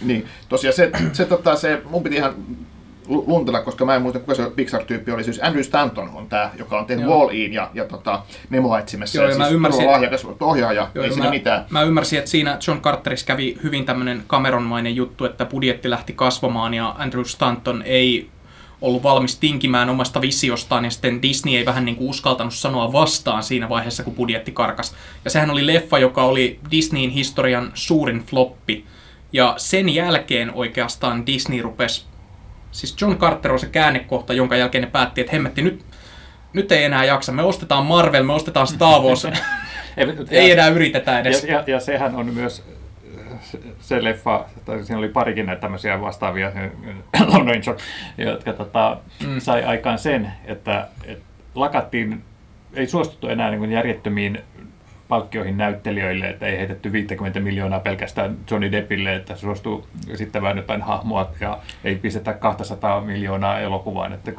Niin, 0.01 0.27
tosiaan 0.49 0.75
se, 0.75 0.91
se, 1.13 1.25
tota, 1.25 1.57
se 1.57 1.83
mun 1.91 2.03
piti 2.03 2.17
ihan 2.17 2.35
luntella, 3.27 3.61
koska 3.61 3.85
mä 3.85 3.97
en 3.97 4.03
muista, 4.03 4.21
kuka 4.21 4.35
se 4.35 4.43
Pixar-tyyppi 4.43 5.15
oli. 5.15 5.25
Siis 5.25 5.41
Andrew 5.43 5.63
Stanton 5.63 6.11
on 6.15 6.29
tämä, 6.29 6.51
joka 6.59 6.79
on 6.79 6.87
tehnyt. 6.87 7.07
Wall-In 7.07 7.53
ja, 7.53 7.71
ja 7.75 7.85
tota, 7.85 8.23
Nemo 8.51 8.77
etsimessä. 8.77 9.19
Joo, 9.19 9.25
ja 9.25 9.35
siis 9.35 9.39
mä 9.39 9.49
ymmärsin, 9.49 9.87
lahjakas 9.87 10.27
ohjaaja, 10.41 10.89
Joo, 10.95 11.05
ei 11.05 11.09
ja 11.09 11.15
siinä 11.15 11.27
mä, 11.27 11.31
mitään. 11.31 11.65
Mä 11.71 11.83
ymmärsin, 11.83 12.19
että 12.19 12.31
siinä 12.31 12.59
John 12.67 12.81
Carterissa 12.81 13.27
kävi 13.27 13.59
hyvin 13.63 13.85
tämmöinen 13.85 14.25
Cameron-mainen 14.29 14.97
juttu, 14.97 15.25
että 15.25 15.45
budjetti 15.45 15.91
lähti 15.91 16.13
kasvamaan 16.13 16.75
ja 16.75 16.95
Andrew 16.99 17.25
Stanton 17.25 17.83
ei 17.87 18.29
ollut 18.81 19.03
valmis 19.03 19.39
tinkimään 19.39 19.91
omasta 19.91 20.21
visiostaan 20.21 20.85
ja 20.85 20.91
sitten 20.91 21.23
Disney 21.23 21.57
ei 21.57 21.67
vähän 21.67 21.85
niin 21.85 21.97
kuin 21.97 22.11
uskaltanut 22.11 22.55
sanoa 22.55 22.93
vastaan 22.93 23.43
siinä 23.43 23.69
vaiheessa, 23.69 24.03
kun 24.03 24.15
budjetti 24.15 24.53
karkas. 24.53 24.95
Ja 25.25 25.31
sehän 25.31 25.51
oli 25.51 25.67
leffa, 25.67 25.99
joka 25.99 26.25
oli 26.25 26.59
Disneyn 26.71 27.11
historian 27.11 27.71
suurin 27.75 28.25
floppi. 28.27 28.85
Ja 29.33 29.55
sen 29.57 29.89
jälkeen 29.89 30.55
oikeastaan 30.55 31.27
Disney 31.27 31.63
rupesi, 31.63 32.05
siis 32.73 33.01
John 33.01 33.17
Carter 33.17 33.53
on 33.53 33.59
se 33.59 33.67
käännekohta, 33.67 34.33
jonka 34.33 34.57
jälkeen 34.57 34.83
ne 34.83 34.91
päätti, 34.91 35.21
että 35.21 35.33
hemmetti 35.33 35.63
nyt, 35.63 35.85
nyt 36.53 36.73
ei 36.73 36.85
enää 36.85 37.05
jaksa, 37.05 37.33
me 37.33 37.43
ostetaan 37.43 37.87
Marvel, 37.87 38.23
me 38.23 38.33
ostetaan 38.33 38.67
Star 38.67 39.01
Wars, 39.01 39.27
ei 40.31 40.51
enää 40.53 40.69
yritetä 40.69 41.21
edes. 41.21 41.45
Ja, 41.45 41.55
ja, 41.55 41.65
ja 41.67 41.81
sehän 41.81 42.15
on 42.15 42.35
myös 42.35 42.65
äh, 43.33 43.39
se, 43.81 44.05
leffa, 44.05 44.45
tai 44.65 44.85
siinä 44.85 44.99
oli 44.99 45.09
parikin 45.09 45.47
näitä 45.47 45.61
tämmöisiä 45.61 46.01
vastaavia 46.01 46.47
äh, 46.47 46.71
jotka 48.19 48.53
tota, 48.53 48.97
mm. 49.27 49.41
sai 49.41 49.65
aikaan 49.65 49.99
sen, 49.99 50.33
että, 50.45 50.89
että 51.05 51.25
lakattiin, 51.55 52.25
ei 52.75 52.87
suostuttu 52.87 53.29
enää 53.29 53.51
niin 53.51 53.59
kuin 53.59 53.73
järjettömiin 53.73 54.39
palkkioihin 55.13 55.57
näyttelijöille, 55.57 56.29
että 56.29 56.47
ei 56.47 56.59
heitetty 56.59 56.93
50 56.93 57.41
miljoonaa 57.41 57.81
pelkästään 57.81 58.37
Johnny 58.51 58.73
Deppille, 58.73 59.15
että 59.15 59.37
suostuu 59.37 59.87
esittämään 60.09 60.57
jotain 60.57 60.83
hahmoa 60.83 61.31
ja 61.41 61.59
ei 61.85 61.97
pistetä 61.97 62.33
200 62.33 63.01
miljoonaa 63.01 63.61
elokuvaan. 63.61 64.13
Että 64.13 64.33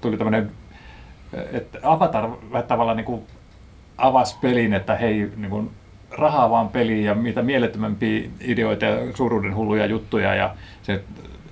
tuli 0.00 0.16
tämmöinen, 0.16 0.50
että 1.52 1.78
Avatar 1.82 2.28
tavallaan 2.68 2.96
niin 2.96 3.04
kuin 3.04 3.22
avasi 3.98 4.36
pelin, 4.40 4.74
että 4.74 4.94
hei, 4.94 5.30
niin 5.36 5.50
kuin, 5.50 5.70
rahaa 6.10 6.50
vaan 6.50 6.68
peliin 6.68 7.04
ja 7.04 7.14
mitä 7.14 7.42
mielettömämpiä 7.42 8.30
ideoita 8.40 8.84
ja 8.84 9.16
suuruuden 9.16 9.54
hulluja 9.54 9.86
juttuja 9.86 10.34
ja 10.34 10.54
se 10.82 11.02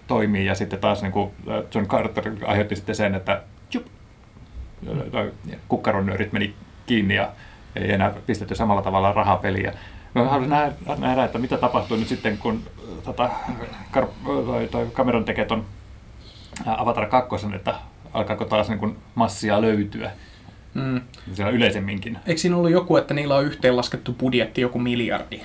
toimii. 0.06 0.46
Ja 0.46 0.54
sitten 0.54 0.78
taas 0.78 1.02
niin 1.02 1.12
kuin 1.12 1.30
John 1.74 1.87
Carter 1.87 2.32
aiheutti 2.46 2.76
sitten 2.76 2.94
sen, 2.94 3.14
että 3.14 3.42
tjup, 3.70 3.87
toi 5.10 5.32
kukkaron 5.68 6.10
meni 6.32 6.54
kiinni 6.87 7.14
ja 7.14 7.28
ei 7.76 7.92
enää 7.92 8.14
pistetty 8.26 8.54
samalla 8.54 8.82
tavalla 8.82 9.12
rahapeliä. 9.12 9.72
Mä 10.14 10.22
haluaisin 10.24 10.50
nähdä, 10.50 10.72
nähdä, 10.98 11.24
että 11.24 11.38
mitä 11.38 11.56
tapahtuu 11.58 11.96
nyt 11.96 12.08
sitten, 12.08 12.38
kun 12.38 12.62
tota, 13.04 13.30
Kar- 13.96 14.06
toi, 14.46 14.68
toi 14.70 14.87
Cameron 14.92 15.24
tekee 15.24 15.44
ton 15.44 15.64
Avatar 16.66 17.06
2, 17.06 17.46
että 17.54 17.74
alkaako 18.14 18.44
taas 18.44 18.68
niin 18.68 18.78
kuin 18.78 18.96
massia 19.14 19.60
löytyä 19.60 20.10
Mm. 20.74 21.00
siellä 21.32 21.52
yleisemminkin. 21.52 22.18
Eikö 22.26 22.40
siinä 22.40 22.56
ollut 22.56 22.70
joku, 22.70 22.96
että 22.96 23.14
niillä 23.14 23.37
on 23.37 23.44
yhteenlaskettu 23.44 24.12
budjetti 24.12 24.60
joku 24.60 24.78
miljardi? 24.78 25.40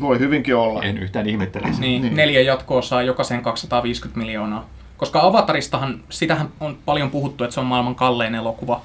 Voi 0.00 0.18
hyvinkin 0.18 0.56
olla. 0.56 0.82
En 0.82 0.98
yhtään 0.98 1.28
ihmettelisi. 1.28 1.80
Niin, 1.80 2.02
Niin. 2.02 2.16
neljä 2.16 2.40
jatkoa 2.40 2.82
saa 2.82 3.02
jokaisen 3.02 3.42
250 3.42 4.18
miljoonaa. 4.18 4.66
Koska 4.96 5.20
Avataristahan, 5.20 6.00
sitähän 6.10 6.48
on 6.60 6.78
paljon 6.84 7.10
puhuttu, 7.10 7.44
että 7.44 7.54
se 7.54 7.60
on 7.60 7.66
maailman 7.66 7.94
kallein 7.94 8.34
elokuva. 8.34 8.80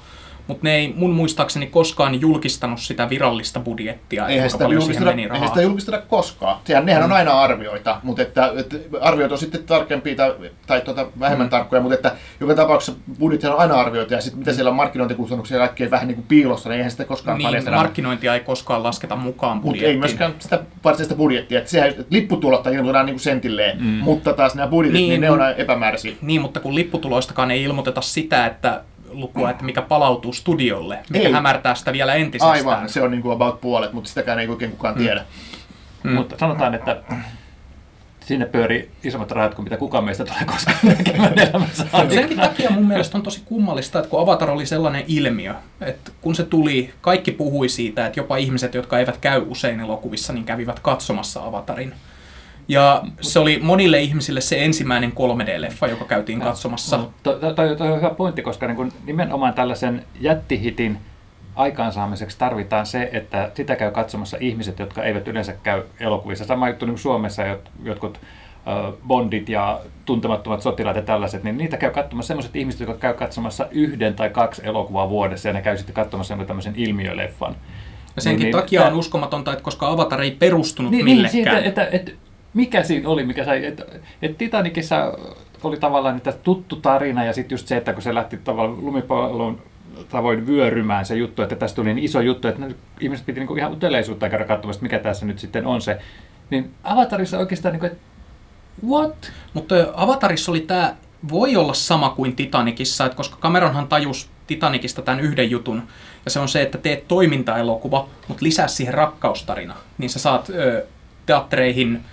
Mutta 0.46 0.60
ne 0.64 0.74
ei 0.74 0.94
mun 0.96 1.10
muistaakseni 1.10 1.66
koskaan 1.66 2.20
julkistanut 2.20 2.80
sitä 2.80 3.10
virallista 3.10 3.60
budjettia, 3.60 4.26
Eihän 4.28 4.50
sitä, 4.50 4.64
paljon 4.64 4.82
siihen 4.82 5.04
meni 5.04 5.22
eihän 5.22 5.30
rahaa. 5.30 5.48
sitä 5.48 5.62
julkisteta 5.62 5.98
koskaan. 5.98 6.58
Sehän, 6.64 6.86
nehän 6.86 7.02
on 7.02 7.12
aina 7.12 7.40
arvioita, 7.40 8.00
mutta 8.02 8.22
että, 8.22 8.52
että 8.56 8.76
arviot 9.00 9.32
on 9.32 9.38
sitten 9.38 9.64
tarkempia 9.64 10.16
tai, 10.16 10.34
tai 10.66 10.80
tuota, 10.80 11.06
vähemmän 11.20 11.46
mm. 11.46 11.50
tarkkoja, 11.50 11.82
mutta 11.82 11.94
että 11.94 12.12
joka 12.40 12.54
tapauksessa 12.54 13.00
budjetti 13.18 13.46
on 13.46 13.58
aina 13.58 13.74
arvioita 13.74 14.14
ja 14.14 14.20
sitten 14.20 14.38
mitä 14.38 14.52
siellä 14.52 14.70
markkinointikustannuksia 14.70 15.56
ja 15.56 15.66
kaikkea 15.66 15.90
vähän 15.90 16.06
niin 16.08 16.14
kuin 16.16 16.26
piilossa, 16.26 16.68
niin 16.68 16.76
eihän 16.76 16.90
sitä 16.90 17.04
koskaan 17.04 17.38
Niin, 17.38 17.46
paljasteta. 17.46 17.76
markkinointia 17.76 18.34
ei 18.34 18.40
koskaan 18.40 18.82
lasketa 18.82 19.16
mukaan 19.16 19.56
Mutta 19.56 19.66
budjettiin. 19.66 19.90
ei 19.90 19.98
myöskään 19.98 20.34
sitä 20.38 20.60
varsinaista 20.84 21.14
budjettia. 21.14 21.58
Että 21.58 21.70
sehän, 21.70 21.88
että 21.88 22.04
lipputulot 22.10 22.66
ilmoitetaan 22.66 23.06
niin 23.06 23.14
kuin 23.14 23.20
sentilleen, 23.20 23.78
mm. 23.82 23.86
mutta 23.86 24.32
taas 24.32 24.54
nämä 24.54 24.68
budjetit, 24.68 25.00
niin, 25.00 25.08
Niin, 25.08 25.20
ne 25.20 25.30
on 25.30 25.40
epämääräisiä. 25.56 26.12
Niin, 26.22 26.40
mutta 26.40 26.60
kun 26.60 26.74
lipputuloistakaan 26.74 27.50
ei 27.50 27.62
ilmoiteta 27.62 28.00
sitä, 28.00 28.46
että 28.46 28.82
lukua, 29.20 29.50
että 29.50 29.64
mikä 29.64 29.82
palautuu 29.82 30.32
studiolle, 30.32 30.98
mikä 31.10 31.26
Ei. 31.26 31.32
hämärtää 31.32 31.74
sitä 31.74 31.92
vielä 31.92 32.14
entisestään. 32.14 32.52
Aivan, 32.52 32.88
se 32.88 33.02
on 33.02 33.10
niin 33.10 33.22
kuin 33.22 33.32
about 33.32 33.60
puolet, 33.60 33.92
mutta 33.92 34.08
sitäkään 34.08 34.38
ei 34.38 34.48
oikein 34.48 34.70
kukaan 34.70 34.94
tiedä. 34.94 35.24
Mm. 36.02 36.12
Mutta 36.12 36.38
sanotaan, 36.38 36.74
että 36.74 37.02
sinne 38.26 38.46
pyörii 38.46 38.90
isommat 39.04 39.30
rahat 39.30 39.54
kuin 39.54 39.64
mitä 39.64 39.76
kukaan 39.76 40.04
meistä 40.04 40.24
tulee 40.24 40.44
koskaan 40.46 40.96
tekemään. 40.96 41.34
Senkin 42.14 42.36
takia 42.36 42.70
mun 42.70 42.86
mielestä 42.86 43.18
on 43.18 43.22
tosi 43.22 43.42
kummallista, 43.44 43.98
että 43.98 44.10
kun 44.10 44.20
Avatar 44.20 44.50
oli 44.50 44.66
sellainen 44.66 45.04
ilmiö, 45.06 45.54
että 45.80 46.10
kun 46.20 46.34
se 46.34 46.44
tuli, 46.44 46.94
kaikki 47.00 47.32
puhui 47.32 47.68
siitä, 47.68 48.06
että 48.06 48.20
jopa 48.20 48.36
ihmiset, 48.36 48.74
jotka 48.74 48.98
eivät 48.98 49.16
käy 49.16 49.44
usein 49.48 49.80
elokuvissa, 49.80 50.32
niin 50.32 50.44
kävivät 50.44 50.80
katsomassa 50.80 51.44
Avatarin. 51.44 51.94
Ja 52.68 53.02
se 53.20 53.38
oli 53.38 53.58
monille 53.62 54.00
ihmisille 54.00 54.40
se 54.40 54.64
ensimmäinen 54.64 55.12
3D-leffa, 55.12 55.90
joka 55.90 56.04
käytiin 56.04 56.40
katsomassa. 56.40 57.00
Toi 57.22 57.90
on 57.90 57.96
hyvä 57.96 58.10
pointti, 58.10 58.42
koska 58.42 58.66
niin 58.66 58.76
kun 58.76 58.92
nimenomaan 59.04 59.54
tällaisen 59.54 60.04
jättihitin 60.20 60.98
aikaansaamiseksi 61.56 62.38
tarvitaan 62.38 62.86
se, 62.86 63.10
että 63.12 63.50
sitä 63.54 63.76
käy 63.76 63.90
katsomassa 63.90 64.36
ihmiset, 64.40 64.78
jotka 64.78 65.02
eivät 65.02 65.28
yleensä 65.28 65.52
käy 65.62 65.82
elokuvissa. 66.00 66.44
Sama 66.44 66.68
juttu 66.68 66.86
niin 66.86 66.92
kuin 66.92 67.02
Suomessa 67.02 67.42
jot, 67.42 67.70
jotkut 67.84 68.20
bondit 69.06 69.48
ja 69.48 69.80
tuntemattomat 70.04 70.62
sotilaat 70.62 70.96
ja 70.96 71.02
tällaiset, 71.02 71.44
niin 71.44 71.58
niitä 71.58 71.76
käy 71.76 71.90
katsomassa 71.90 72.28
sellaiset 72.28 72.56
ihmiset, 72.56 72.80
jotka 72.80 72.96
käy 72.96 73.14
katsomassa 73.14 73.66
yhden 73.70 74.14
tai 74.14 74.30
kaksi 74.30 74.62
elokuvaa 74.64 75.10
vuodessa 75.10 75.48
ja 75.48 75.52
ne 75.52 75.62
käy 75.62 75.76
sitten 75.76 75.94
katsomassa 75.94 76.32
jonkun 76.32 76.46
tämmöisen 76.46 76.74
ilmiöleffan. 76.76 77.56
Ja 78.16 78.22
senkin 78.22 78.38
Niin, 78.38 78.46
niin, 78.46 78.56
niin, 78.56 78.62
takia 78.62 78.84
on 78.84 78.94
uskomatonta, 78.94 79.52
että 79.52 79.62
koska 79.64 79.88
Avatar 79.88 80.20
ei 80.20 80.30
perustunut 80.30 80.90
Niin, 80.92 81.04
niin 81.04 81.16
millekään. 81.16 81.32
siitä, 81.32 81.58
että, 81.58 81.88
että, 81.92 82.12
mikä 82.56 82.82
siinä 82.82 83.08
oli, 83.08 83.26
mikä 83.26 83.44
sai, 83.44 83.66
että, 83.66 83.84
että 84.22 84.38
Titanicissa 84.38 85.18
oli 85.64 85.76
tavallaan 85.76 86.16
että 86.16 86.32
tuttu 86.32 86.76
tarina 86.76 87.24
ja 87.24 87.32
sitten 87.32 87.54
just 87.54 87.68
se, 87.68 87.76
että 87.76 87.92
kun 87.92 88.02
se 88.02 88.14
lähti 88.14 88.36
tavallaan 88.36 88.84
lumipallon 88.84 89.62
tavoin 90.08 90.46
vyörymään 90.46 91.06
se 91.06 91.16
juttu, 91.16 91.42
että 91.42 91.56
tästä 91.56 91.76
tuli 91.76 91.94
niin 91.94 92.04
iso 92.04 92.20
juttu, 92.20 92.48
että 92.48 92.66
ihmiset 93.00 93.26
piti 93.26 93.40
niinku 93.40 93.56
ihan 93.56 93.72
uteleisuutta 93.72 94.28
käydä 94.28 94.44
katsomassa, 94.44 94.82
mikä 94.82 94.98
tässä 94.98 95.26
nyt 95.26 95.38
sitten 95.38 95.66
on 95.66 95.82
se. 95.82 95.98
Niin 96.50 96.74
Avatarissa 96.84 97.38
oikeastaan, 97.38 97.72
niinku, 97.72 97.86
että 97.86 97.98
what? 98.88 99.32
Mutta 99.54 99.74
Avatarissa 99.94 100.52
oli 100.52 100.60
tämä, 100.60 100.94
voi 101.28 101.56
olla 101.56 101.74
sama 101.74 102.10
kuin 102.10 102.36
Titanicissa, 102.36 103.04
että 103.06 103.16
koska 103.16 103.36
Cameronhan 103.40 103.88
tajus 103.88 104.30
Titanicista 104.46 105.02
tämän 105.02 105.20
yhden 105.20 105.50
jutun, 105.50 105.82
ja 106.24 106.30
se 106.30 106.40
on 106.40 106.48
se, 106.48 106.62
että 106.62 106.78
teet 106.78 107.08
toimintaelokuva, 107.08 108.08
mutta 108.28 108.44
lisää 108.44 108.68
siihen 108.68 108.94
rakkaustarina, 108.94 109.74
niin 109.98 110.10
sä 110.10 110.18
saat 110.18 110.48
ö, 110.48 110.86
teattereihin 111.26 112.04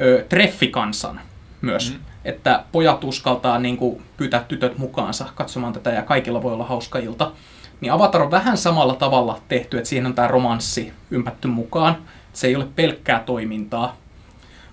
ö, 0.00 0.24
treffikansan 0.28 1.20
myös. 1.60 1.92
Mm. 1.92 1.98
Että 2.24 2.64
pojat 2.72 3.04
uskaltaa 3.04 3.58
niin 3.58 3.76
kuin, 3.76 4.02
pyytää 4.16 4.44
tytöt 4.48 4.78
mukaansa 4.78 5.26
katsomaan 5.34 5.72
tätä 5.72 5.90
ja 5.90 6.02
kaikilla 6.02 6.42
voi 6.42 6.52
olla 6.52 6.64
hauska 6.64 6.98
ilta. 6.98 7.32
Niin 7.80 7.92
Avatar 7.92 8.22
on 8.22 8.30
vähän 8.30 8.56
samalla 8.56 8.94
tavalla 8.94 9.40
tehty, 9.48 9.76
että 9.76 9.88
siihen 9.88 10.06
on 10.06 10.14
tämä 10.14 10.28
romanssi 10.28 10.92
ympätty 11.10 11.48
mukaan. 11.48 11.96
Se 12.32 12.46
ei 12.46 12.56
ole 12.56 12.66
pelkkää 12.76 13.20
toimintaa. 13.20 13.96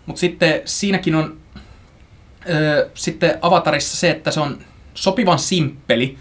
Mutta 0.06 0.20
sitten 0.20 0.62
siinäkin 0.66 1.16
on 1.16 1.38
ö, 2.50 2.90
sitten 2.94 3.38
Avatarissa 3.42 3.98
se, 3.98 4.10
että 4.10 4.32
se 4.32 4.40
on 4.40 4.58
sopivan 4.94 5.40
simppeli 5.40 6.18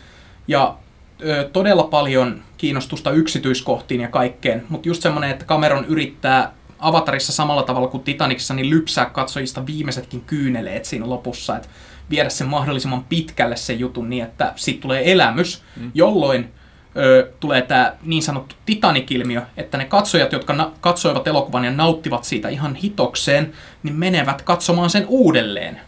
ja 0.49 0.77
ö, 1.23 1.49
todella 1.53 1.85
paljon 1.85 2.43
kiinnostusta 2.57 3.11
yksityiskohtiin 3.11 4.01
ja 4.01 4.09
kaikkeen, 4.09 4.65
mutta 4.69 4.89
just 4.89 5.03
semmoinen, 5.03 5.31
että 5.31 5.45
Cameron 5.45 5.85
yrittää 5.85 6.53
Avatarissa 6.89 7.33
samalla 7.33 7.63
tavalla 7.63 7.89
kuin 7.89 8.03
Titanicissa, 8.03 8.55
niin 8.55 8.71
lypsää 8.71 9.05
katsojista 9.07 9.67
viimeisetkin 9.67 10.21
kyyneleet 10.21 10.85
siinä 10.85 11.09
lopussa, 11.09 11.57
että 11.57 11.69
viedä 12.11 12.29
sen 12.29 12.47
mahdollisimman 12.47 13.05
pitkälle 13.05 13.57
sen 13.57 13.81
jutun 13.81 14.11
niin, 14.11 14.25
että 14.25 14.53
siitä 14.57 14.81
tulee 14.81 15.13
elämys, 15.13 15.63
mm. 15.77 15.91
jolloin 15.95 16.53
ö, 16.97 17.33
tulee 17.41 17.63
tämä 17.63 17.93
niin 18.03 18.23
sanottu 18.23 18.55
Titanic-ilmiö, 18.67 19.43
että 19.57 19.79
ne 19.79 19.85
katsojat, 19.85 20.33
jotka 20.33 20.53
na- 20.53 20.73
katsoivat 20.81 21.29
elokuvan 21.29 21.65
ja 21.65 21.71
nauttivat 21.71 22.25
siitä 22.25 22.49
ihan 22.49 22.75
hitokseen, 22.75 23.53
niin 23.83 23.95
menevät 23.95 24.43
katsomaan 24.43 24.91
sen 24.91 25.05
uudelleen. 25.09 25.81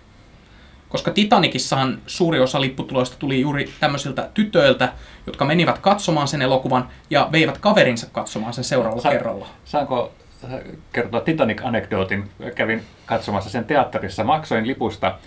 Koska 0.88 1.10
Titanicissahan 1.10 1.98
suuri 2.06 2.40
osa 2.40 2.60
lipputuloista 2.60 3.16
tuli 3.18 3.40
juuri 3.40 3.72
tämmöisiltä 3.80 4.28
tytöiltä, 4.34 4.92
jotka 5.26 5.44
menivät 5.44 5.78
katsomaan 5.78 6.28
sen 6.28 6.42
elokuvan 6.42 6.88
ja 7.10 7.28
veivät 7.32 7.58
kaverinsa 7.58 8.06
katsomaan 8.12 8.54
sen 8.54 8.64
seuraavalla 8.64 9.02
Sa- 9.02 9.10
kerralla. 9.10 9.46
Saanko 9.64 10.12
kertoa 10.92 11.20
Titanic-anekdootin? 11.20 12.24
Kävin 12.54 12.82
katsomassa 13.06 13.50
sen 13.50 13.64
teatterissa, 13.64 14.24
maksoin 14.24 14.66
lipusta. 14.66 15.18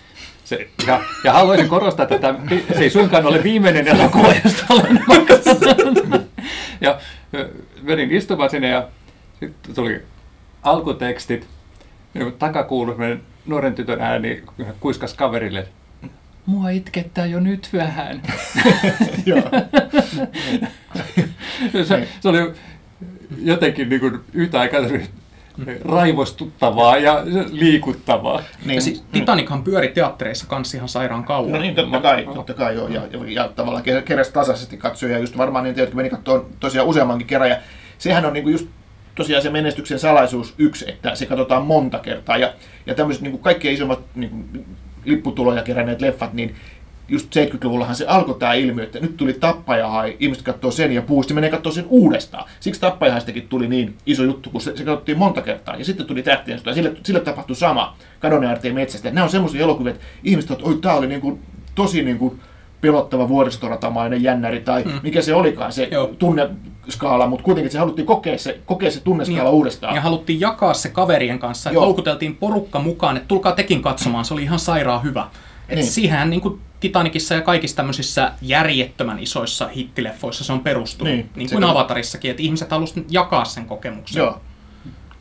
Se, 0.44 0.68
ja, 0.86 1.00
ja 1.24 1.32
haluaisin 1.32 1.68
korostaa, 1.68 2.02
että 2.02 2.18
tämä, 2.18 2.38
se 2.74 2.78
ei 2.78 2.90
suinkaan 2.90 3.26
ole 3.26 3.42
viimeinen 3.42 3.88
elokuva, 3.88 4.34
josta 4.44 4.64
olen 4.70 5.00
maksanut. 5.06 6.26
Ja 6.80 6.98
menin 7.82 8.10
istumaan 8.10 8.50
sinne 8.50 8.68
ja 8.68 8.88
sitten 9.40 9.74
tuli 9.74 10.02
alkutekstit. 10.62 11.46
Minun 12.14 12.32
takakuulu 12.32 12.90
semmoinen 12.90 13.22
nuoren 13.46 13.74
tytön 13.74 14.00
ääni 14.00 14.42
kuiskas 14.80 15.14
kaverille, 15.14 15.66
mua 16.46 16.70
itkettää 16.70 17.26
jo 17.26 17.40
nyt 17.40 17.68
vähän. 17.72 18.22
Se, 21.84 22.08
se 22.20 22.28
oli 22.28 22.52
jotenkin 23.38 23.88
niin 23.88 24.00
kuin 24.00 24.20
yhtä 24.32 24.60
aikaa 24.60 24.80
raivostuttavaa 25.84 26.96
ja 26.96 27.22
liikuttavaa. 27.50 28.42
Niin, 28.64 28.74
Ja 28.74 28.80
siis 28.80 29.04
Titanichan 29.12 29.64
pyöri 29.64 29.88
teattereissa 29.88 30.46
kanssa 30.46 30.76
ihan 30.76 30.88
sairaan 30.88 31.24
kauan. 31.24 31.52
No 31.52 31.58
niin, 31.60 31.74
totta 31.74 32.00
kai, 32.00 32.28
totta 32.34 32.54
kai 32.54 32.74
joo, 32.74 32.88
ja, 32.88 33.02
ja, 33.10 33.18
ja 33.28 33.48
tavallaan 33.48 33.84
ke- 33.84 34.02
keräsi 34.02 34.32
tasaisesti 34.32 34.76
katsojia, 34.76 35.18
just 35.18 35.36
varmaan 35.38 35.64
niitä, 35.64 35.80
jotka 35.80 35.96
meni 35.96 36.10
katsomaan 36.10 36.44
tosiaan 36.60 36.88
useammankin 36.88 37.26
kerran, 37.26 37.50
ja 37.50 37.56
sehän 37.98 38.24
on 38.26 38.32
niinku 38.32 38.50
just 38.50 38.68
tosiaan 39.14 39.42
se 39.42 39.50
menestyksen 39.50 39.98
salaisuus 39.98 40.54
yksi, 40.58 40.90
että 40.90 41.14
se 41.14 41.26
katsotaan 41.26 41.66
monta 41.66 41.98
kertaa, 41.98 42.36
ja, 42.36 42.52
ja 42.86 42.94
tämmöiset 42.94 43.22
niinku 43.22 43.38
kaikkein 43.38 43.74
isommat 43.74 44.00
niinku, 44.14 44.36
lipputuloja 45.04 45.62
keränneet 45.62 46.00
leffat, 46.00 46.32
niin 46.32 46.54
just 47.10 47.36
70-luvullahan 47.36 47.96
se 47.96 48.06
alkoi 48.06 48.34
tämä 48.38 48.52
ilmiö, 48.52 48.84
että 48.84 49.00
nyt 49.00 49.16
tuli 49.16 49.32
tappajahai, 49.32 50.16
ihmiset 50.20 50.44
katsoo 50.44 50.70
sen 50.70 50.92
ja 50.92 51.02
puusti 51.02 51.34
menee 51.34 51.50
katsoa 51.50 51.72
sen 51.72 51.86
uudestaan. 51.88 52.44
Siksi 52.60 52.80
tappajahaistakin 52.80 53.48
tuli 53.48 53.68
niin 53.68 53.96
iso 54.06 54.22
juttu, 54.22 54.50
kun 54.50 54.60
se, 54.60 54.76
se 54.76 54.84
katsottiin 54.84 55.18
monta 55.18 55.42
kertaa. 55.42 55.76
Ja 55.76 55.84
sitten 55.84 56.06
tuli 56.06 56.22
tähtien 56.22 56.58
sota, 56.58 56.70
ja 56.70 56.74
sille, 56.74 56.92
sille 57.02 57.20
tapahtui 57.20 57.56
sama 57.56 57.96
kadonneen 58.20 58.50
aarteen 58.50 58.74
metsästä. 58.74 59.10
Nämä 59.10 59.24
on 59.24 59.30
semmoisia 59.30 59.62
elokuvia, 59.62 59.92
että 59.92 60.04
ihmiset 60.24 60.50
että 60.50 60.64
oi, 60.64 60.78
tämä 60.80 60.94
oli 60.94 61.06
niin 61.06 61.20
kuin, 61.20 61.42
tosi 61.74 62.02
niin 62.02 62.18
kuin 62.18 62.40
pelottava 62.80 63.28
vuoristoratamainen 63.28 64.22
jännäri, 64.22 64.60
tai 64.60 64.82
mm. 64.84 64.92
mikä 65.02 65.22
se 65.22 65.34
olikaan 65.34 65.72
se 65.72 65.88
Joo. 65.90 66.10
tunneskaala, 66.18 67.26
mutta 67.26 67.44
kuitenkin 67.44 67.72
se 67.72 67.78
haluttiin 67.78 68.06
kokea 68.06 68.38
se, 68.38 68.60
kokea 68.66 68.90
se 68.90 69.00
tunneskaala 69.00 69.50
Niin, 69.50 69.54
uudestaan. 69.54 69.94
Ja 69.94 70.00
haluttiin 70.00 70.40
jakaa 70.40 70.74
se 70.74 70.88
kaverien 70.88 71.38
kanssa, 71.38 71.70
Joo. 71.70 71.84
houkuteltiin 71.84 72.36
porukka 72.36 72.78
mukaan, 72.78 73.16
että 73.16 73.28
tulkaa 73.28 73.52
tekin 73.52 73.82
katsomaan, 73.82 74.24
se 74.24 74.34
oli 74.34 74.42
ihan 74.42 74.58
sairaan 74.58 75.02
hyvä. 75.02 75.26
Et 75.70 75.76
Niin. 75.76 75.86
Siihen 75.86 76.30
niin 76.30 76.40
kuin 76.40 76.60
Titanicissa 76.80 77.34
ja 77.34 77.42
kaikissa 77.42 77.76
tämmöisissä 77.76 78.32
järjettömän 78.42 79.18
isoissa 79.18 79.68
hittileffoissa 79.68 80.44
se 80.44 80.52
on 80.52 80.60
perustunut. 80.60 81.12
Niin, 81.14 81.30
Niin, 81.36 81.48
kuin 81.48 81.60
kyllä. 81.60 81.70
Avatarissakin, 81.70 82.30
että 82.30 82.42
ihmiset 82.42 82.70
halusivat 82.70 83.12
jakaa 83.12 83.44
sen 83.44 83.66
kokemuksen 83.66 84.20
Joo. 84.20 84.40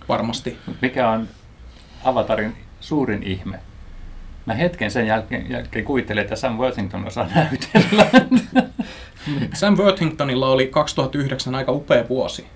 varmasti. 0.10 0.58
Mikä 0.82 1.10
on 1.10 1.28
Avatarin 2.04 2.56
suurin 2.80 3.24
ihme? 3.24 3.60
Mä 4.46 4.54
hetken 4.54 4.92
sen 4.92 5.08
jälkeen, 5.08 5.52
jälkeen 5.52 5.86
kuvittelin, 5.86 6.22
että 6.22 6.36
Sam 6.36 6.58
Worthington 6.58 7.08
osaa 7.08 7.28
näytellä. 7.36 8.06
Sam 9.54 9.78
Worthingtonilla 9.78 10.48
oli 10.50 10.68
2009 10.68 11.56
aika 11.56 11.72
upea 11.72 12.10
vuosi. 12.10 12.48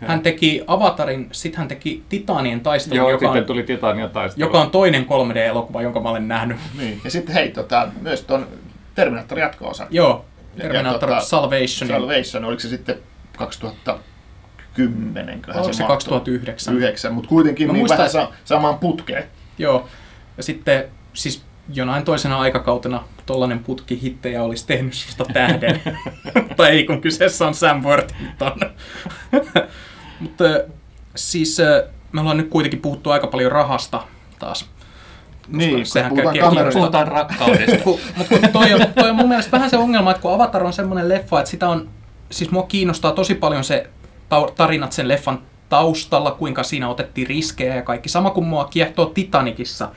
Hän 0.00 0.20
teki 0.20 0.64
Avatarin, 0.66 1.28
sitten 1.32 1.58
hän 1.58 1.68
teki 1.68 2.02
Titanien 2.08 2.60
taistelun, 2.60 2.96
Joo, 2.96 3.10
joka, 3.10 3.26
sitten 3.26 3.40
on, 3.42 3.46
tuli 3.46 3.62
Titania 3.62 4.08
taistelu. 4.08 4.46
joka 4.46 4.60
on 4.60 4.70
toinen 4.70 5.06
3D-elokuva, 5.06 5.82
jonka 5.82 6.00
mä 6.00 6.08
olen 6.10 6.28
nähnyt. 6.28 6.56
Niin. 6.78 7.00
Ja 7.04 7.10
sitten 7.10 7.34
hei, 7.34 7.50
tota, 7.50 7.88
myös 8.00 8.22
tuon 8.22 8.46
Terminator 8.94 9.38
jatko-osa. 9.38 9.86
Joo, 9.90 10.24
Terminator 10.56 11.10
ja 11.10 11.16
tota, 11.16 11.20
Salvation. 11.20 11.88
Salvation, 11.88 12.44
oliko 12.44 12.60
se 12.60 12.68
sitten 12.68 12.96
2010? 13.38 15.40
köhän 15.42 15.62
Oliko 15.62 15.72
se 15.72 15.82
mahtui? 15.82 15.94
2009? 15.96 16.74
9, 16.76 17.12
mutta 17.14 17.28
kuitenkin 17.28 17.66
Mä 17.66 17.72
niin 17.72 17.80
muistan, 17.80 17.98
vähän 17.98 18.10
sa- 18.10 18.30
samaan 18.44 18.78
putkeen. 18.78 19.24
Joo. 19.58 19.88
Ja 20.36 20.42
sitten 20.42 20.84
siis 21.12 21.42
jonain 21.68 22.04
toisena 22.04 22.40
aikakautena 22.40 23.04
tollanen 23.26 23.58
putki 23.58 24.02
hittejä 24.02 24.42
olisi 24.42 24.66
tehnyt 24.66 24.94
susta 24.94 25.24
tähden. 25.32 25.80
tai 26.56 26.70
ei, 26.70 26.84
kun 26.84 27.00
kyseessä 27.00 27.46
on 27.46 27.54
Sam 27.54 27.82
Worthington. 27.82 28.60
Mutta 30.20 30.44
siis 31.14 31.58
me 32.12 32.20
ollaan 32.20 32.36
nyt 32.36 32.48
kuitenkin 32.48 32.80
puhuttu 32.80 33.10
aika 33.10 33.26
paljon 33.26 33.52
rahasta 33.52 34.02
taas. 34.38 34.70
Niin, 35.48 35.86
sehän 35.86 36.10
puhutaan 36.10 36.34
käy 36.34 36.42
kameroista. 36.42 36.78
Puhutaan 36.78 37.08
rakkaudesta. 37.08 37.90
Mutta 38.16 38.48
toi, 38.52 38.74
on, 38.74 38.80
toi 38.94 39.10
on 39.10 39.16
mun 39.16 39.28
mielestä 39.28 39.52
vähän 39.52 39.70
se 39.70 39.76
ongelma, 39.76 40.10
että 40.10 40.20
kun 40.20 40.34
Avatar 40.34 40.64
on 40.64 40.72
semmoinen 40.72 41.08
leffa, 41.08 41.38
että 41.38 41.50
sitä 41.50 41.68
on, 41.68 41.88
siis 42.30 42.50
mua 42.50 42.62
kiinnostaa 42.62 43.12
tosi 43.12 43.34
paljon 43.34 43.64
se 43.64 43.90
tarinat 44.56 44.92
sen 44.92 45.08
leffan 45.08 45.38
taustalla, 45.68 46.30
kuinka 46.30 46.62
siinä 46.62 46.88
otettiin 46.88 47.26
riskejä 47.26 47.76
ja 47.76 47.82
kaikki. 47.82 48.08
Sama 48.08 48.30
kuin 48.30 48.46
mua 48.46 48.64
kiehtoo 48.64 49.06
Titanicissa 49.06 49.88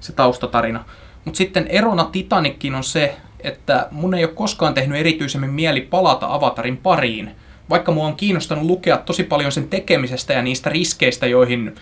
se 0.00 0.12
taustatarina. 0.12 0.84
Mutta 1.24 1.38
sitten 1.38 1.66
erona 1.66 2.04
Titanickin 2.04 2.74
on 2.74 2.84
se, 2.84 3.16
että 3.40 3.88
mun 3.90 4.14
ei 4.14 4.24
ole 4.24 4.32
koskaan 4.34 4.74
tehnyt 4.74 4.98
erityisemmin 4.98 5.50
mieli 5.50 5.80
palata 5.80 6.34
Avatarin 6.34 6.76
pariin. 6.76 7.30
Vaikka 7.70 7.92
mua 7.92 8.06
on 8.06 8.16
kiinnostanut 8.16 8.64
lukea 8.64 8.96
tosi 8.96 9.24
paljon 9.24 9.52
sen 9.52 9.68
tekemisestä 9.68 10.32
ja 10.32 10.42
niistä 10.42 10.70
riskeistä, 10.70 11.26
joihin 11.26 11.74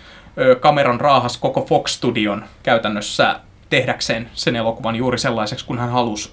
Cameron 0.60 1.00
raahas 1.00 1.36
koko 1.36 1.64
Fox 1.64 1.90
Studion 1.90 2.44
käytännössä 2.62 3.40
tehdäkseen 3.70 4.30
sen 4.34 4.56
elokuvan 4.56 4.96
juuri 4.96 5.18
sellaiseksi 5.18 5.66
kuin 5.66 5.78
hän 5.78 5.90
halusi. 5.90 6.32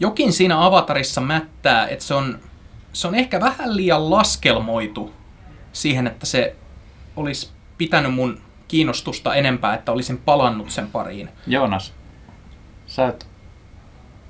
Jokin 0.00 0.32
siinä 0.32 0.66
Avatarissa 0.66 1.20
mättää, 1.20 1.88
että 1.88 2.04
se 2.04 2.14
on, 2.14 2.38
se 2.92 3.08
on 3.08 3.14
ehkä 3.14 3.40
vähän 3.40 3.76
liian 3.76 4.10
laskelmoitu 4.10 5.12
siihen, 5.72 6.06
että 6.06 6.26
se 6.26 6.54
olisi 7.16 7.50
pitänyt 7.78 8.14
mun 8.14 8.40
kiinnostusta 8.68 9.34
enempää, 9.34 9.74
että 9.74 9.92
olisin 9.92 10.18
palannut 10.18 10.70
sen 10.70 10.86
pariin. 10.86 11.28
Joonas, 11.46 11.92
sä 12.86 13.04
oot 13.04 13.26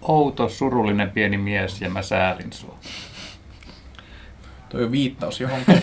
outo, 0.02 0.48
surullinen 0.48 1.10
pieni 1.10 1.38
mies 1.38 1.80
ja 1.80 1.90
mä 1.90 2.02
säälin 2.02 2.52
sua. 2.52 2.78
Toi 4.68 4.84
on 4.84 4.92
viittaus 4.92 5.40
johonkin. 5.40 5.82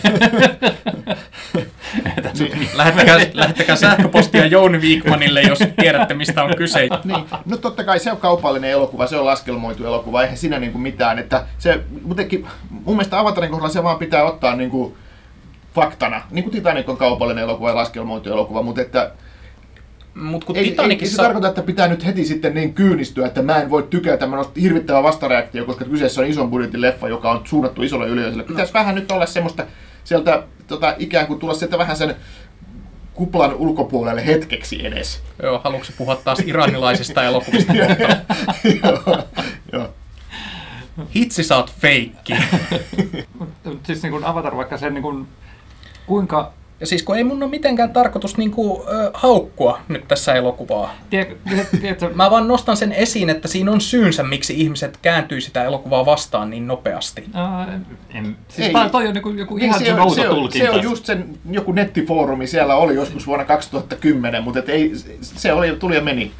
lähettäkää, 2.74 3.18
lähettäkää 3.32 3.76
sähköpostia 3.76 4.46
Jouni 4.46 4.80
Viikmanille, 4.80 5.42
jos 5.42 5.58
tiedätte, 5.80 6.14
mistä 6.14 6.44
on 6.44 6.56
kyse. 6.56 6.88
Niin. 7.04 7.24
No 7.44 7.56
totta 7.56 7.84
kai 7.84 7.98
se 7.98 8.12
on 8.12 8.16
kaupallinen 8.16 8.70
elokuva, 8.70 9.06
se 9.06 9.16
on 9.16 9.24
laskelmoitu 9.24 9.86
elokuva, 9.86 10.22
eihän 10.22 10.36
siinä 10.36 10.58
niinku 10.58 10.78
mitään. 10.78 11.18
Että 11.18 11.46
se, 11.58 11.80
muutenkin, 12.02 12.46
mun 12.70 12.96
mielestä 12.96 13.18
Avatarin 13.18 13.50
kohdalla 13.50 13.72
se 13.72 13.82
vaan 13.82 13.98
pitää 13.98 14.24
ottaa 14.24 14.56
niinku 14.56 14.96
faktana. 15.74 16.22
Niin 16.30 16.44
kuin 16.44 16.52
Titanic 16.52 16.88
on 16.88 16.96
kaupallinen 16.96 17.44
elokuva 17.44 17.68
ja 17.68 17.74
laskelmoitu 17.74 18.32
elokuva, 18.32 18.62
mutta 18.62 18.80
että 18.80 19.10
Mut 20.14 20.44
kun 20.44 20.56
ei, 20.56 20.60
ei, 20.60 20.64
ei 20.64 20.70
se 20.70 20.82
Titanicissa... 20.82 21.22
tarkoita, 21.22 21.48
että 21.48 21.62
pitää 21.62 21.88
nyt 21.88 22.06
heti 22.06 22.24
sitten 22.24 22.54
niin 22.54 22.74
kyynistyä, 22.74 23.26
että 23.26 23.42
mä 23.42 23.56
en 23.56 23.70
voi 23.70 23.86
tykätä, 23.90 24.26
mä 24.26 24.38
on 24.38 24.52
hirvittävä 24.60 25.02
vastareaktio, 25.02 25.64
koska 25.64 25.84
kyseessä 25.84 26.20
on 26.20 26.26
ison 26.26 26.50
budjetin 26.50 26.80
leffa, 26.80 27.08
joka 27.08 27.30
on 27.30 27.40
suunnattu 27.44 27.82
isolle 27.82 28.08
yleisölle. 28.08 28.44
Pitäisi 28.44 28.72
vähän 28.72 28.94
nyt 28.94 29.12
olla 29.12 29.26
semmoista 29.26 29.66
sieltä 30.04 30.42
tota, 30.66 30.94
ikään 30.98 31.26
kuin 31.26 31.38
tulla 31.38 31.54
sieltä 31.54 31.78
vähän 31.78 31.96
sen 31.96 32.16
kuplan 33.14 33.54
ulkopuolelle 33.54 34.26
hetkeksi 34.26 34.86
edes. 34.86 35.22
Joo, 35.42 35.60
haluatko 35.64 35.92
puhua 35.98 36.16
taas 36.16 36.38
iranilaisista 36.46 37.22
elokuvista? 37.22 37.72
Joo, 38.82 39.22
joo. 39.72 39.88
Hitsi 41.14 41.42
sä 41.42 41.56
oot 41.56 41.72
feikki. 41.80 42.34
Mut 43.38 43.48
Siis 43.82 44.02
niin 44.02 44.12
kuin 44.12 44.24
Avatar, 44.24 44.56
vaikka 44.56 44.78
sen 44.78 44.94
niin 44.94 45.02
kuin, 45.02 45.28
kuinka 46.06 46.52
Ja 46.80 46.86
siis 46.86 47.02
kun 47.02 47.16
ei 47.16 47.24
mun 47.24 47.42
ole 47.42 47.50
mitenkään 47.50 47.92
tarkoitus 47.92 48.36
niinku, 48.36 48.84
ö, 48.88 49.10
haukkua 49.14 49.80
nyt 49.88 50.08
tässä 50.08 50.34
elokuvaa. 50.34 50.94
Tiedätkö, 51.10 51.36
tiedätkö, 51.80 52.10
Mä 52.14 52.30
vaan 52.30 52.48
nostan 52.48 52.76
sen 52.76 52.92
esiin, 52.92 53.30
että 53.30 53.48
siinä 53.48 53.70
on 53.70 53.80
syynsä, 53.80 54.22
miksi 54.22 54.60
ihmiset 54.60 54.98
kääntyy 55.02 55.40
sitä 55.40 55.64
elokuvaa 55.64 56.06
vastaan 56.06 56.50
niin 56.50 56.66
nopeasti. 56.66 57.24
Ää, 57.34 57.80
en, 58.14 58.36
siis 58.48 58.66
Ei. 58.66 58.72
toi, 58.72 58.90
toi 58.90 59.06
on 59.06 59.14
niin 59.14 59.38
joku 59.38 59.56
Niin, 59.56 59.64
ihan 59.64 59.80
se, 59.84 59.94
on, 59.94 60.14
se, 60.14 60.28
on, 60.28 60.52
se 60.52 60.70
on 60.70 60.82
just 60.82 61.06
sen 61.06 61.38
joku 61.50 61.72
nettifoorumi, 61.72 62.46
siellä 62.46 62.74
oli 62.76 62.94
joskus 62.94 63.26
vuonna 63.26 63.44
2010, 63.44 64.42
mutta 64.42 64.58
et 64.58 64.68
ei, 64.68 64.92
se 65.20 65.52
oli, 65.52 65.76
tuli 65.76 65.94
ja 65.94 66.02
meni. 66.02 66.32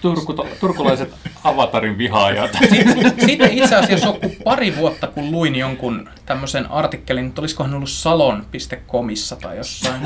Turku, 0.00 0.34
turkulaiset 0.60 1.14
Avatarin 1.44 1.98
vihaajat. 1.98 2.50
Sitten 3.26 3.52
itse 3.52 3.76
asiassa 3.76 4.08
on 4.08 4.18
pari 4.44 4.76
vuotta, 4.76 5.06
kun 5.06 5.30
luin 5.30 5.56
jonkun 5.56 6.08
tämmöisen 6.26 6.70
artikkelin, 6.70 7.26
että 7.26 7.40
olisikohan 7.40 7.74
ollut 7.74 7.90
salon.comissa 7.90 9.36
tai 9.36 9.56
jossain. 9.56 10.00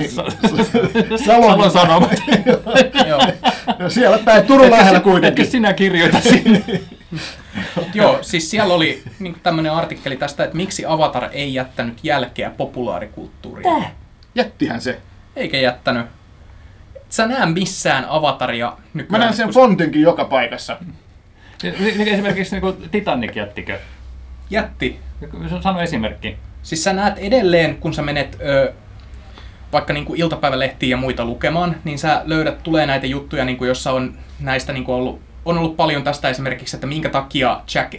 Salon 1.24 1.70
Sanomat. 1.70 2.22
Joo. 3.09 3.20
Siellä 3.88 4.18
päin 4.18 4.46
Turun 4.46 4.70
lähellä 4.70 5.00
kuitenkin. 5.00 5.42
Etkö 5.42 5.53
sinä 5.53 5.72
kirjoita 5.72 6.20
sinne? 6.20 6.64
Mut 7.76 7.94
Joo, 7.94 8.18
siis 8.22 8.50
siellä 8.50 8.74
oli 8.74 9.03
niin 9.18 9.37
tämmöinen 9.42 9.72
artikkeli 9.72 10.16
tästä, 10.16 10.44
että 10.44 10.57
miksi 10.57 10.85
Avatar 10.87 11.29
ei 11.33 11.55
jättänyt 11.55 11.98
jälkeä 12.03 12.50
populaarikulttuuriin. 12.50 13.85
Jättihän 14.35 14.81
se. 14.81 15.00
Eikä 15.37 15.59
jättänyt. 15.59 16.07
Et 17.11 17.14
sä 17.14 17.27
näe 17.27 17.46
missään 17.46 18.05
Avataria 18.09 18.66
Mä 18.66 18.77
nykyään. 18.94 19.20
näen 19.20 19.35
sen 19.35 19.46
kun- 19.46 19.55
fontinkin 19.55 20.03
joka 20.03 20.25
paikassa. 20.25 20.77
Ni- 21.62 21.94
ni- 21.96 22.11
Esimerkiksi 22.11 22.61
niin 22.61 22.90
Titanic 22.90 23.37
jättikö? 23.37 23.79
Jätti. 24.51 25.01
Sano 25.62 25.81
esimerkki. 25.81 26.37
Siis 26.62 26.85
sä 26.85 26.92
näet 26.92 27.18
edelleen, 27.18 27.77
kun 27.77 27.94
sä 27.94 28.03
menet 28.03 28.37
ö, 28.40 28.73
vaikka 29.73 29.92
niin 29.92 30.05
kuin 30.05 30.20
iltapäivälehtiä 30.20 30.88
ja 30.88 30.96
muita 30.96 31.25
lukemaan, 31.25 31.77
niin 31.85 31.99
sä 31.99 32.23
löydät, 32.25 32.62
tulee 32.62 32.87
näitä 32.87 33.07
juttuja, 33.07 33.44
niin 33.44 33.57
kuin 33.57 33.68
jossa 33.68 33.92
on 33.92 34.14
näistä 34.40 34.73
niin 34.73 34.85
kuin 34.85 34.94
ollut, 34.96 35.20
on 35.44 35.59
ollut 35.59 35.77
paljon 35.77 36.03
tästä 36.05 36.29
esimerkiksi, 36.29 36.77
että 36.77 36.87
minkä 36.87 37.09
takia 37.09 37.61
Jack, 37.75 37.94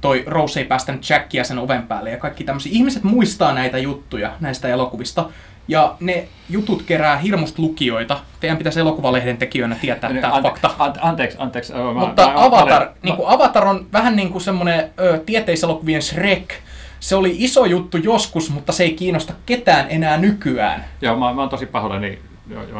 toi 0.00 0.24
Rose 0.26 0.60
ei 0.60 0.66
päästänyt 0.66 1.10
Jackia 1.10 1.44
sen 1.44 1.58
oven 1.58 1.82
päälle 1.82 2.10
ja 2.10 2.16
kaikki 2.18 2.44
tämmöisiä. 2.44 2.72
Ihmiset 2.74 3.02
muistaa 3.04 3.52
näitä 3.52 3.78
juttuja 3.78 4.32
näistä 4.40 4.68
elokuvista. 4.68 5.28
Ja 5.68 5.94
ne 6.00 6.28
jutut 6.50 6.82
kerää 6.82 7.16
hirmusta 7.18 7.62
lukijoita. 7.62 8.20
Teidän 8.40 8.58
pitäisi 8.58 8.80
elokuvalehden 8.80 9.36
tekijöinä 9.36 9.74
tietää 9.80 10.10
tämä 10.20 10.32
Ante- 10.34 10.42
fakta. 10.42 10.70
ante- 10.78 10.98
Anteeksi, 11.02 11.36
anteeksi. 11.40 11.72
Mä, 11.72 11.92
Mutta 11.92 12.26
mä- 12.26 12.32
Avatar, 12.44 12.84
mä- 12.84 12.92
niin 13.02 13.16
kuin 13.16 13.28
Avatar 13.28 13.66
on 13.66 13.86
vähän 13.92 14.16
niin 14.16 14.30
kuin 14.30 14.42
semmoinen 14.42 14.90
ö, 15.00 15.20
tieteiselokuvien 15.26 16.02
Shrek. 16.02 16.54
Se 17.00 17.16
oli 17.16 17.34
iso 17.38 17.64
juttu 17.64 17.96
joskus, 17.96 18.50
mutta 18.50 18.72
se 18.72 18.82
ei 18.84 18.92
kiinnosta 18.94 19.32
ketään 19.46 19.86
enää 19.88 20.16
nykyään. 20.16 20.84
Joo, 21.00 21.16
mä, 21.16 21.32
mä 21.34 21.40
oon 21.40 21.48
tosi 21.50 21.66
pahoillani, 21.66 22.18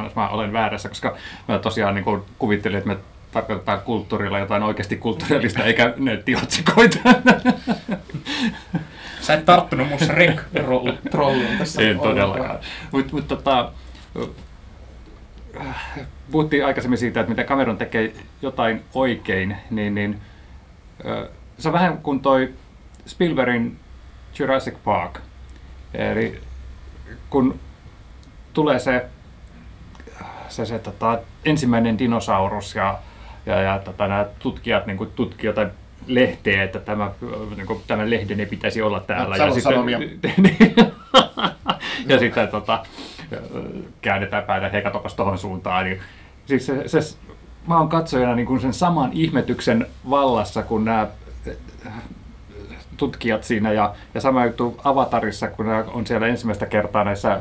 jos 0.05 0.15
mä 0.17 0.29
olen 0.29 0.53
väärässä, 0.53 0.89
koska 0.89 1.17
mä 1.49 1.59
tosiaan 1.59 1.95
niin 1.95 2.05
kuin 2.05 2.23
kuvittelin, 2.39 2.79
että 2.79 2.89
me 2.91 2.97
tarkoitetaan 3.33 3.81
kulttuurilla 3.81 4.39
jotain 4.39 4.63
oikeasti 4.63 4.97
kulttuurillista, 4.97 5.65
eikä 5.65 5.95
nettiotsikoita. 5.97 6.99
Sä 9.29 9.35
et 9.35 9.45
tarttunut 9.45 9.89
mun 9.89 9.99
Shrek-trolliin 9.99 11.59
tässä. 11.59 11.83
en 11.83 11.89
ollenkaan. 11.89 12.11
todellakaan. 12.11 12.59
Mutta 12.93 13.13
mut, 13.13 13.29
tota, 13.29 13.73
puhuttiin 16.31 16.67
aikaisemmin 16.67 16.99
siitä, 16.99 17.21
että 17.21 17.31
miten 17.31 17.47
Cameron 17.47 17.79
tekee 17.79 18.13
jotain 18.43 18.85
oikein, 18.95 19.57
niin, 19.71 19.95
niin 19.95 20.21
se 21.59 21.69
on 21.69 21.73
vähän 21.73 21.99
kuin 21.99 22.21
toi 22.21 22.55
Spielbergin 23.07 23.79
Jurassic 24.39 24.75
Park. 24.85 25.19
Eli 25.95 26.41
kun 27.31 27.61
tulee 28.53 28.79
se, 28.79 29.07
se, 30.49 30.67
se 30.67 30.79
tota, 30.79 31.19
ensimmäinen 31.45 31.99
dinosaurus 31.99 32.75
ja, 32.75 32.99
ja, 33.47 33.63
ja 33.63 33.79
tota, 33.79 34.09
nämä 34.09 34.27
tutkijat 34.39 34.87
niin 34.87 34.97
kuin 34.97 35.11
tutkii 35.11 35.47
jotain 35.47 35.69
lehteä, 36.09 36.63
että 36.63 36.81
tämä, 36.81 37.11
niin 37.57 37.67
kuin, 37.67 37.81
tämän 37.87 38.11
lehden 38.11 38.41
ei 38.41 38.47
pitäisi 38.47 38.83
olla 38.83 39.01
täällä. 39.01 39.37
Salon 39.37 39.61
Sanomia. 39.61 39.99
Niin. 39.99 40.77
ja 42.09 42.19
sitten 42.19 42.49
tota, 42.49 42.83
käännetään 44.01 44.45
päätä, 44.45 44.67
että 44.67 44.77
hei 44.77 44.83
katsopas 44.83 45.15
tohon 45.15 45.39
suuntaan. 45.39 45.85
Niin, 45.85 46.01
siis 46.47 46.67
se, 46.67 46.89
se, 46.89 47.17
mä 47.67 47.79
oon 47.79 47.89
katsojana 47.89 48.35
niin 48.35 48.47
kuin 48.47 48.61
sen 48.61 48.73
saman 48.73 49.11
ihmetyksen 49.13 49.87
vallassa, 50.11 50.63
kun 50.63 50.85
nämä 50.85 51.07
tutkijat 52.97 53.45
siinä 53.45 53.73
ja, 53.73 53.95
ja 54.15 54.21
sama 54.21 54.47
juttu 54.47 54.81
Avatarissa, 54.85 55.49
kun 55.49 55.67
nämä 55.67 55.85
on 55.93 56.07
siellä 56.07 56.27
ensimmäistä 56.27 56.67
kertaa 56.67 57.05
näissä 57.05 57.33
äh, 57.33 57.41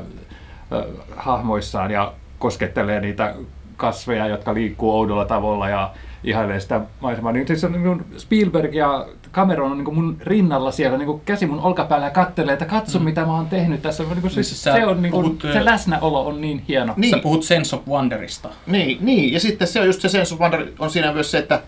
hahmoissaan 1.16 1.92
ja 1.92 2.14
koskettelee 2.40 3.02
niitä 3.02 3.36
kasveja, 3.78 4.28
jotka 4.28 4.54
liikkuu 4.54 4.92
oudolla 4.92 5.26
tavalla 5.26 5.70
ja 5.70 5.94
ihailee 6.24 6.60
sitä 6.60 6.82
maisemaa. 7.00 7.32
Niin 7.32 7.48
siis 7.48 7.64
on 7.64 7.72
niin 7.72 7.84
kuin 7.84 8.06
Spielberg 8.18 8.76
ja 8.76 9.08
Cameron 9.34 9.72
on 9.72 9.78
niin 9.78 9.86
kuin 9.86 9.96
mun 9.96 10.18
rinnalla 10.22 10.72
siellä 10.72 10.98
niin 10.98 11.06
kuin 11.06 11.22
käsi 11.26 11.46
mun 11.46 11.60
olkapäällä 11.60 12.08
ja 12.08 12.12
kattelee, 12.12 12.54
että 12.54 12.66
katso 12.66 13.00
mm. 13.00 13.06
mitä 13.06 13.26
mä 13.26 13.36
oon 13.36 13.48
tehnyt 13.48 13.82
tässä. 13.82 14.04
Niin 14.04 14.22
kuin 14.22 14.32
se, 14.32 14.44
Siis 14.44 14.64
se, 14.64 14.86
on 14.86 15.02
niin 15.02 15.12
kuin, 15.12 15.24
puhut, 15.24 15.54
se 15.54 15.66
läsnäolo 15.66 16.28
on 16.28 16.42
niin 16.42 16.64
hieno. 16.68 16.94
Niin. 16.98 17.12
Sä 17.12 17.18
puhut 17.18 17.44
Sense 17.44 17.76
of 17.76 17.88
Wonderista. 17.88 18.50
Niin, 18.68 18.98
niin, 19.02 19.34
ja 19.34 19.40
sitten 19.40 19.68
se 19.68 19.80
on 19.80 19.86
just 19.86 20.02
se 20.02 20.10
sense 20.10 20.34
of 20.34 20.40
wonder 20.40 20.68
on 20.80 20.90
siinä 20.90 21.14
myös 21.14 21.32
se, 21.32 21.38
että 21.38 21.62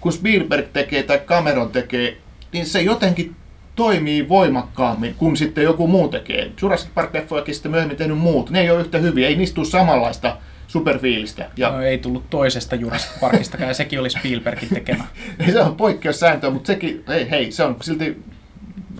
kun 0.00 0.12
Spielberg 0.12 0.66
tekee 0.72 1.02
tai 1.02 1.18
Cameron 1.18 1.70
tekee, 1.70 2.16
niin 2.52 2.66
se 2.66 2.82
jotenkin 2.82 3.36
toimii 3.76 4.28
voimakkaammin 4.28 5.14
kuin 5.14 5.36
sitten 5.36 5.64
joku 5.64 5.86
muu 5.86 6.08
tekee. 6.08 6.52
Jurassic 6.62 6.90
Park-leffojakin 6.94 7.54
sitten 7.54 7.70
myöhemmin 7.70 7.96
tehnyt 7.96 8.18
muut, 8.18 8.50
ne 8.50 8.60
ei 8.60 8.70
ole 8.70 8.80
yhtä 8.80 8.98
hyviä, 8.98 9.28
ei 9.28 9.36
niistä 9.36 9.54
tule 9.54 9.66
samanlaista 9.66 10.36
superfiilistä. 10.72 11.50
Ja 11.56 11.70
No, 11.70 11.80
ei 11.80 11.98
tullut 11.98 12.30
toisesta 12.30 12.76
Jurassic 12.76 13.20
Parkistakaan, 13.20 13.68
ja 13.68 13.74
sekin 13.74 14.00
oli 14.00 14.10
Spielbergin 14.10 14.68
tekemä. 14.68 15.04
se 15.52 15.60
on 15.60 15.76
poikkeussääntö, 15.76 16.50
mutta 16.50 16.66
sekin, 16.66 17.04
hei, 17.08 17.30
hei, 17.30 17.52
se 17.52 17.64
on 17.64 17.76
silti 17.82 18.22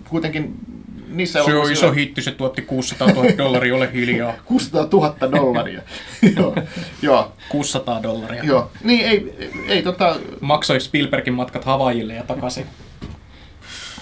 kuitenkin 0.09 0.55
niissä 1.09 1.45
Se 1.45 1.55
on 1.55 1.73
iso 1.73 1.93
hitti, 1.93 2.23
se 2.23 2.31
tuotti 2.31 2.63
600 2.63 3.09
000 3.09 3.29
dollaria, 3.39 3.75
ole 3.75 3.93
hiljaa. 3.93 4.33
600 4.45 4.89
000 4.93 5.17
dollaria. 5.33 5.83
joo, 6.37 6.57
joo, 7.03 7.33
600 7.49 8.03
dollaria. 8.03 8.45
joo. 8.45 8.71
Niin 8.85 9.07
ei, 9.07 9.35
ei 9.69 9.83
tota, 9.83 10.17
Maksoi 10.41 10.81
Spielbergin 10.81 11.35
matkat 11.35 11.65
Havaijille 11.65 12.15
ja 12.15 12.23
takaisin. 12.23 12.67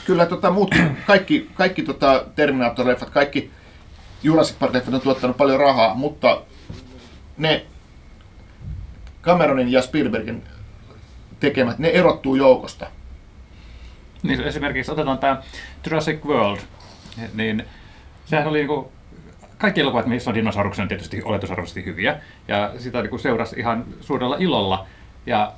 kyllä 0.05 0.27
tota 0.27 0.51
muut, 0.51 0.75
kaikki, 1.07 1.51
kaikki 1.55 1.83
tota 1.83 2.25
Terminator-leffat, 2.37 3.11
kaikki 3.11 3.51
Jurassic 4.23 4.57
Park-leffat 4.59 4.95
on 4.95 5.01
tuottanut 5.01 5.37
paljon 5.37 5.61
rahaa, 5.61 5.95
mutta 5.95 6.43
ne 7.41 7.67
Cameronin 9.23 9.73
ja 9.73 9.83
Spielbergin 9.83 10.43
tekemät, 11.41 11.79
ne 11.79 11.89
erottuu 11.89 12.35
joukosta. 12.35 12.87
Niin 14.23 14.41
esimerkiksi 14.41 14.93
otetaan 14.93 15.19
tämä 15.19 15.43
Jurassic 15.87 16.25
World, 16.25 16.59
niin 17.35 17.65
sehän 18.25 18.47
oli 18.47 18.59
niinku, 18.59 18.93
kaikki 19.59 19.81
elokuvat, 19.81 20.07
missä 20.07 20.31
on 20.31 20.35
dinosauruksia, 20.35 20.83
on 20.83 20.89
tietysti 20.89 21.23
oletusarvoisesti 21.23 21.85
hyviä, 21.85 22.21
ja 22.49 22.73
sitä 22.79 23.03
niinku 23.03 23.19
seurasi 23.19 23.61
ihan 23.61 23.85
suurella 24.01 24.37
ilolla. 24.39 24.87
Ja 25.27 25.53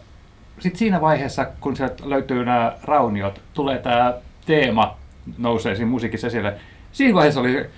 sitten 0.60 0.78
siinä 0.78 1.00
vaiheessa, 1.00 1.44
kun 1.60 1.76
sieltä 1.76 2.10
löytyy 2.10 2.44
nämä 2.44 2.76
rauniot, 2.82 3.40
tulee 3.54 3.78
tämä 3.78 4.14
teema, 4.46 4.96
nousee 5.38 5.74
siinä 5.74 5.90
musiikissa 5.90 6.26
esille, 6.26 6.54
siinä 6.92 7.14
vaiheessa 7.14 7.40
oli 7.40 7.52
se, 7.52 7.70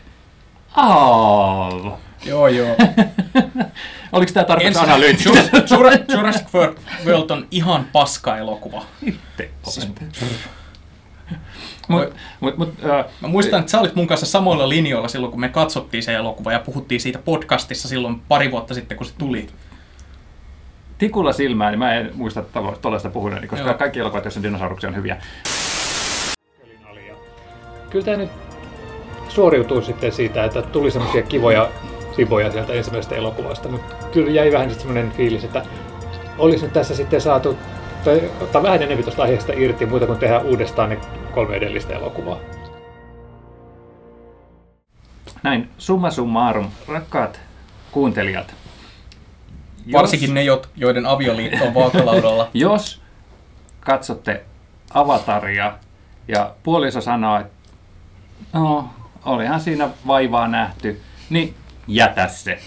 Aaaa, 0.76 1.98
Joo, 2.24 2.48
joo. 2.48 2.76
Oliko 4.14 4.32
tämä 4.32 4.44
tarpeeksi 4.44 4.78
analyyttistä? 4.80 5.40
Jur- 5.40 5.62
Jur- 5.62 6.04
Jurassic 6.16 6.46
World 7.06 7.30
on 7.30 7.46
ihan 7.50 7.84
paska 7.92 8.36
elokuva. 8.38 8.84
Siis, 9.68 9.88
Mut, 11.88 12.14
mut, 12.40 12.56
mut, 12.56 12.68
äh, 12.84 13.04
Mä 13.20 13.28
muistan, 13.28 13.60
että 13.60 13.70
sä 13.70 13.80
olit 13.80 13.94
mun 13.94 14.06
kanssa 14.06 14.26
samoilla 14.26 14.68
linjoilla 14.68 15.08
silloin, 15.08 15.30
kun 15.30 15.40
me 15.40 15.48
katsottiin 15.48 16.02
se 16.02 16.14
elokuva 16.14 16.52
ja 16.52 16.58
puhuttiin 16.60 17.00
siitä 17.00 17.18
podcastissa 17.18 17.88
silloin 17.88 18.20
pari 18.28 18.50
vuotta 18.50 18.74
sitten, 18.74 18.96
kun 18.96 19.06
se 19.06 19.14
tuli. 19.18 19.46
tikulla 20.98 21.32
silmään, 21.32 21.72
niin 21.72 21.78
mä 21.78 21.94
en 21.94 22.10
muista 22.14 22.42
tuollaista 22.82 23.10
puhuneeni, 23.10 23.46
koska 23.46 23.66
Joo. 23.68 23.78
kaikki 23.78 24.00
elokuvat, 24.00 24.24
joissa 24.24 24.40
on 24.40 24.44
dinosauruksia, 24.44 24.88
on 24.88 24.96
hyviä. 24.96 25.16
Kyllä 27.90 28.04
tämä 28.04 28.16
nyt 28.16 28.30
suoriutuu 29.28 29.82
sitten 29.82 30.12
siitä, 30.12 30.44
että 30.44 30.62
tuli 30.62 30.90
semmoisia 30.90 31.22
kivoja 31.22 31.70
sivoja 32.16 32.52
sieltä 32.52 32.72
ensimmäisestä 32.72 33.14
elokuvasta, 33.14 33.68
mutta 33.68 33.94
kyllä 34.12 34.30
jäi 34.30 34.52
vähän 34.52 34.70
sitten 34.70 34.86
semmoinen 34.88 35.12
fiilis, 35.16 35.44
että 35.44 35.62
olisi 36.38 36.64
nyt 36.64 36.72
tässä 36.72 36.94
sitten 36.96 37.20
saatu 37.20 37.58
tai 38.04 38.30
ottaa 38.40 38.62
vähän 38.62 38.82
enemmän 38.82 39.04
tuosta 39.04 39.22
aiheesta 39.22 39.52
irti, 39.56 39.86
muuta 39.86 40.06
kuin 40.06 40.18
tehdä 40.18 40.38
uudestaan 40.40 40.88
ne 40.90 40.98
kolme 41.34 41.56
edellistä 41.56 41.94
elokuvaa. 41.94 42.38
Näin, 45.42 45.68
summa 45.78 46.10
summarum, 46.10 46.66
rakkaat 46.88 47.40
kuuntelijat. 47.92 48.54
Jos- 49.86 49.92
Varsinkin 50.00 50.34
ne, 50.34 50.42
jo- 50.42 50.62
joiden 50.76 51.06
avioliitto 51.06 51.64
on 51.64 51.74
vaakalaudalla. 51.74 52.48
Jos 52.54 53.00
katsotte 53.80 54.44
Avataria 54.94 55.72
ja 56.28 56.54
puoliso 56.62 57.00
sanoo, 57.00 57.38
että 57.40 57.52
no, 58.52 58.90
olihan 59.24 59.60
siinä 59.60 59.88
vaivaa 60.06 60.48
nähty, 60.48 61.00
niin 61.30 61.54
jätä 61.86 62.28
se. 62.28 62.58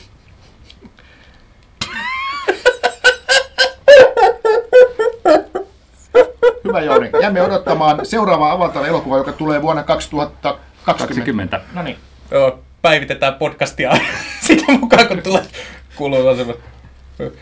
Hyvä 6.64 6.82
Jouni. 6.82 7.10
Jäämme 7.22 7.42
odottamaan 7.42 8.06
seuraavaa 8.06 8.52
Avatar-elokuvaa, 8.52 9.18
joka 9.18 9.32
tulee 9.32 9.62
vuonna 9.62 9.84
2020. 9.84 10.68
20. 10.86 11.62
No 11.74 11.84
niin. 11.84 11.98
Joo, 12.32 12.60
päivitetään 12.82 13.34
podcastia 13.34 13.92
sitä 14.48 14.72
mukaan, 14.72 15.08
kun 15.08 15.22
tulee 15.24 15.44
kuuluu 15.96 16.36
se. 16.36 16.46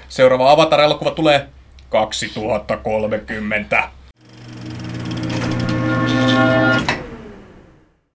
Seuraava 0.10 0.52
Avatar-elokuva 0.52 1.12
tulee 1.12 1.48
2030. 1.90 3.90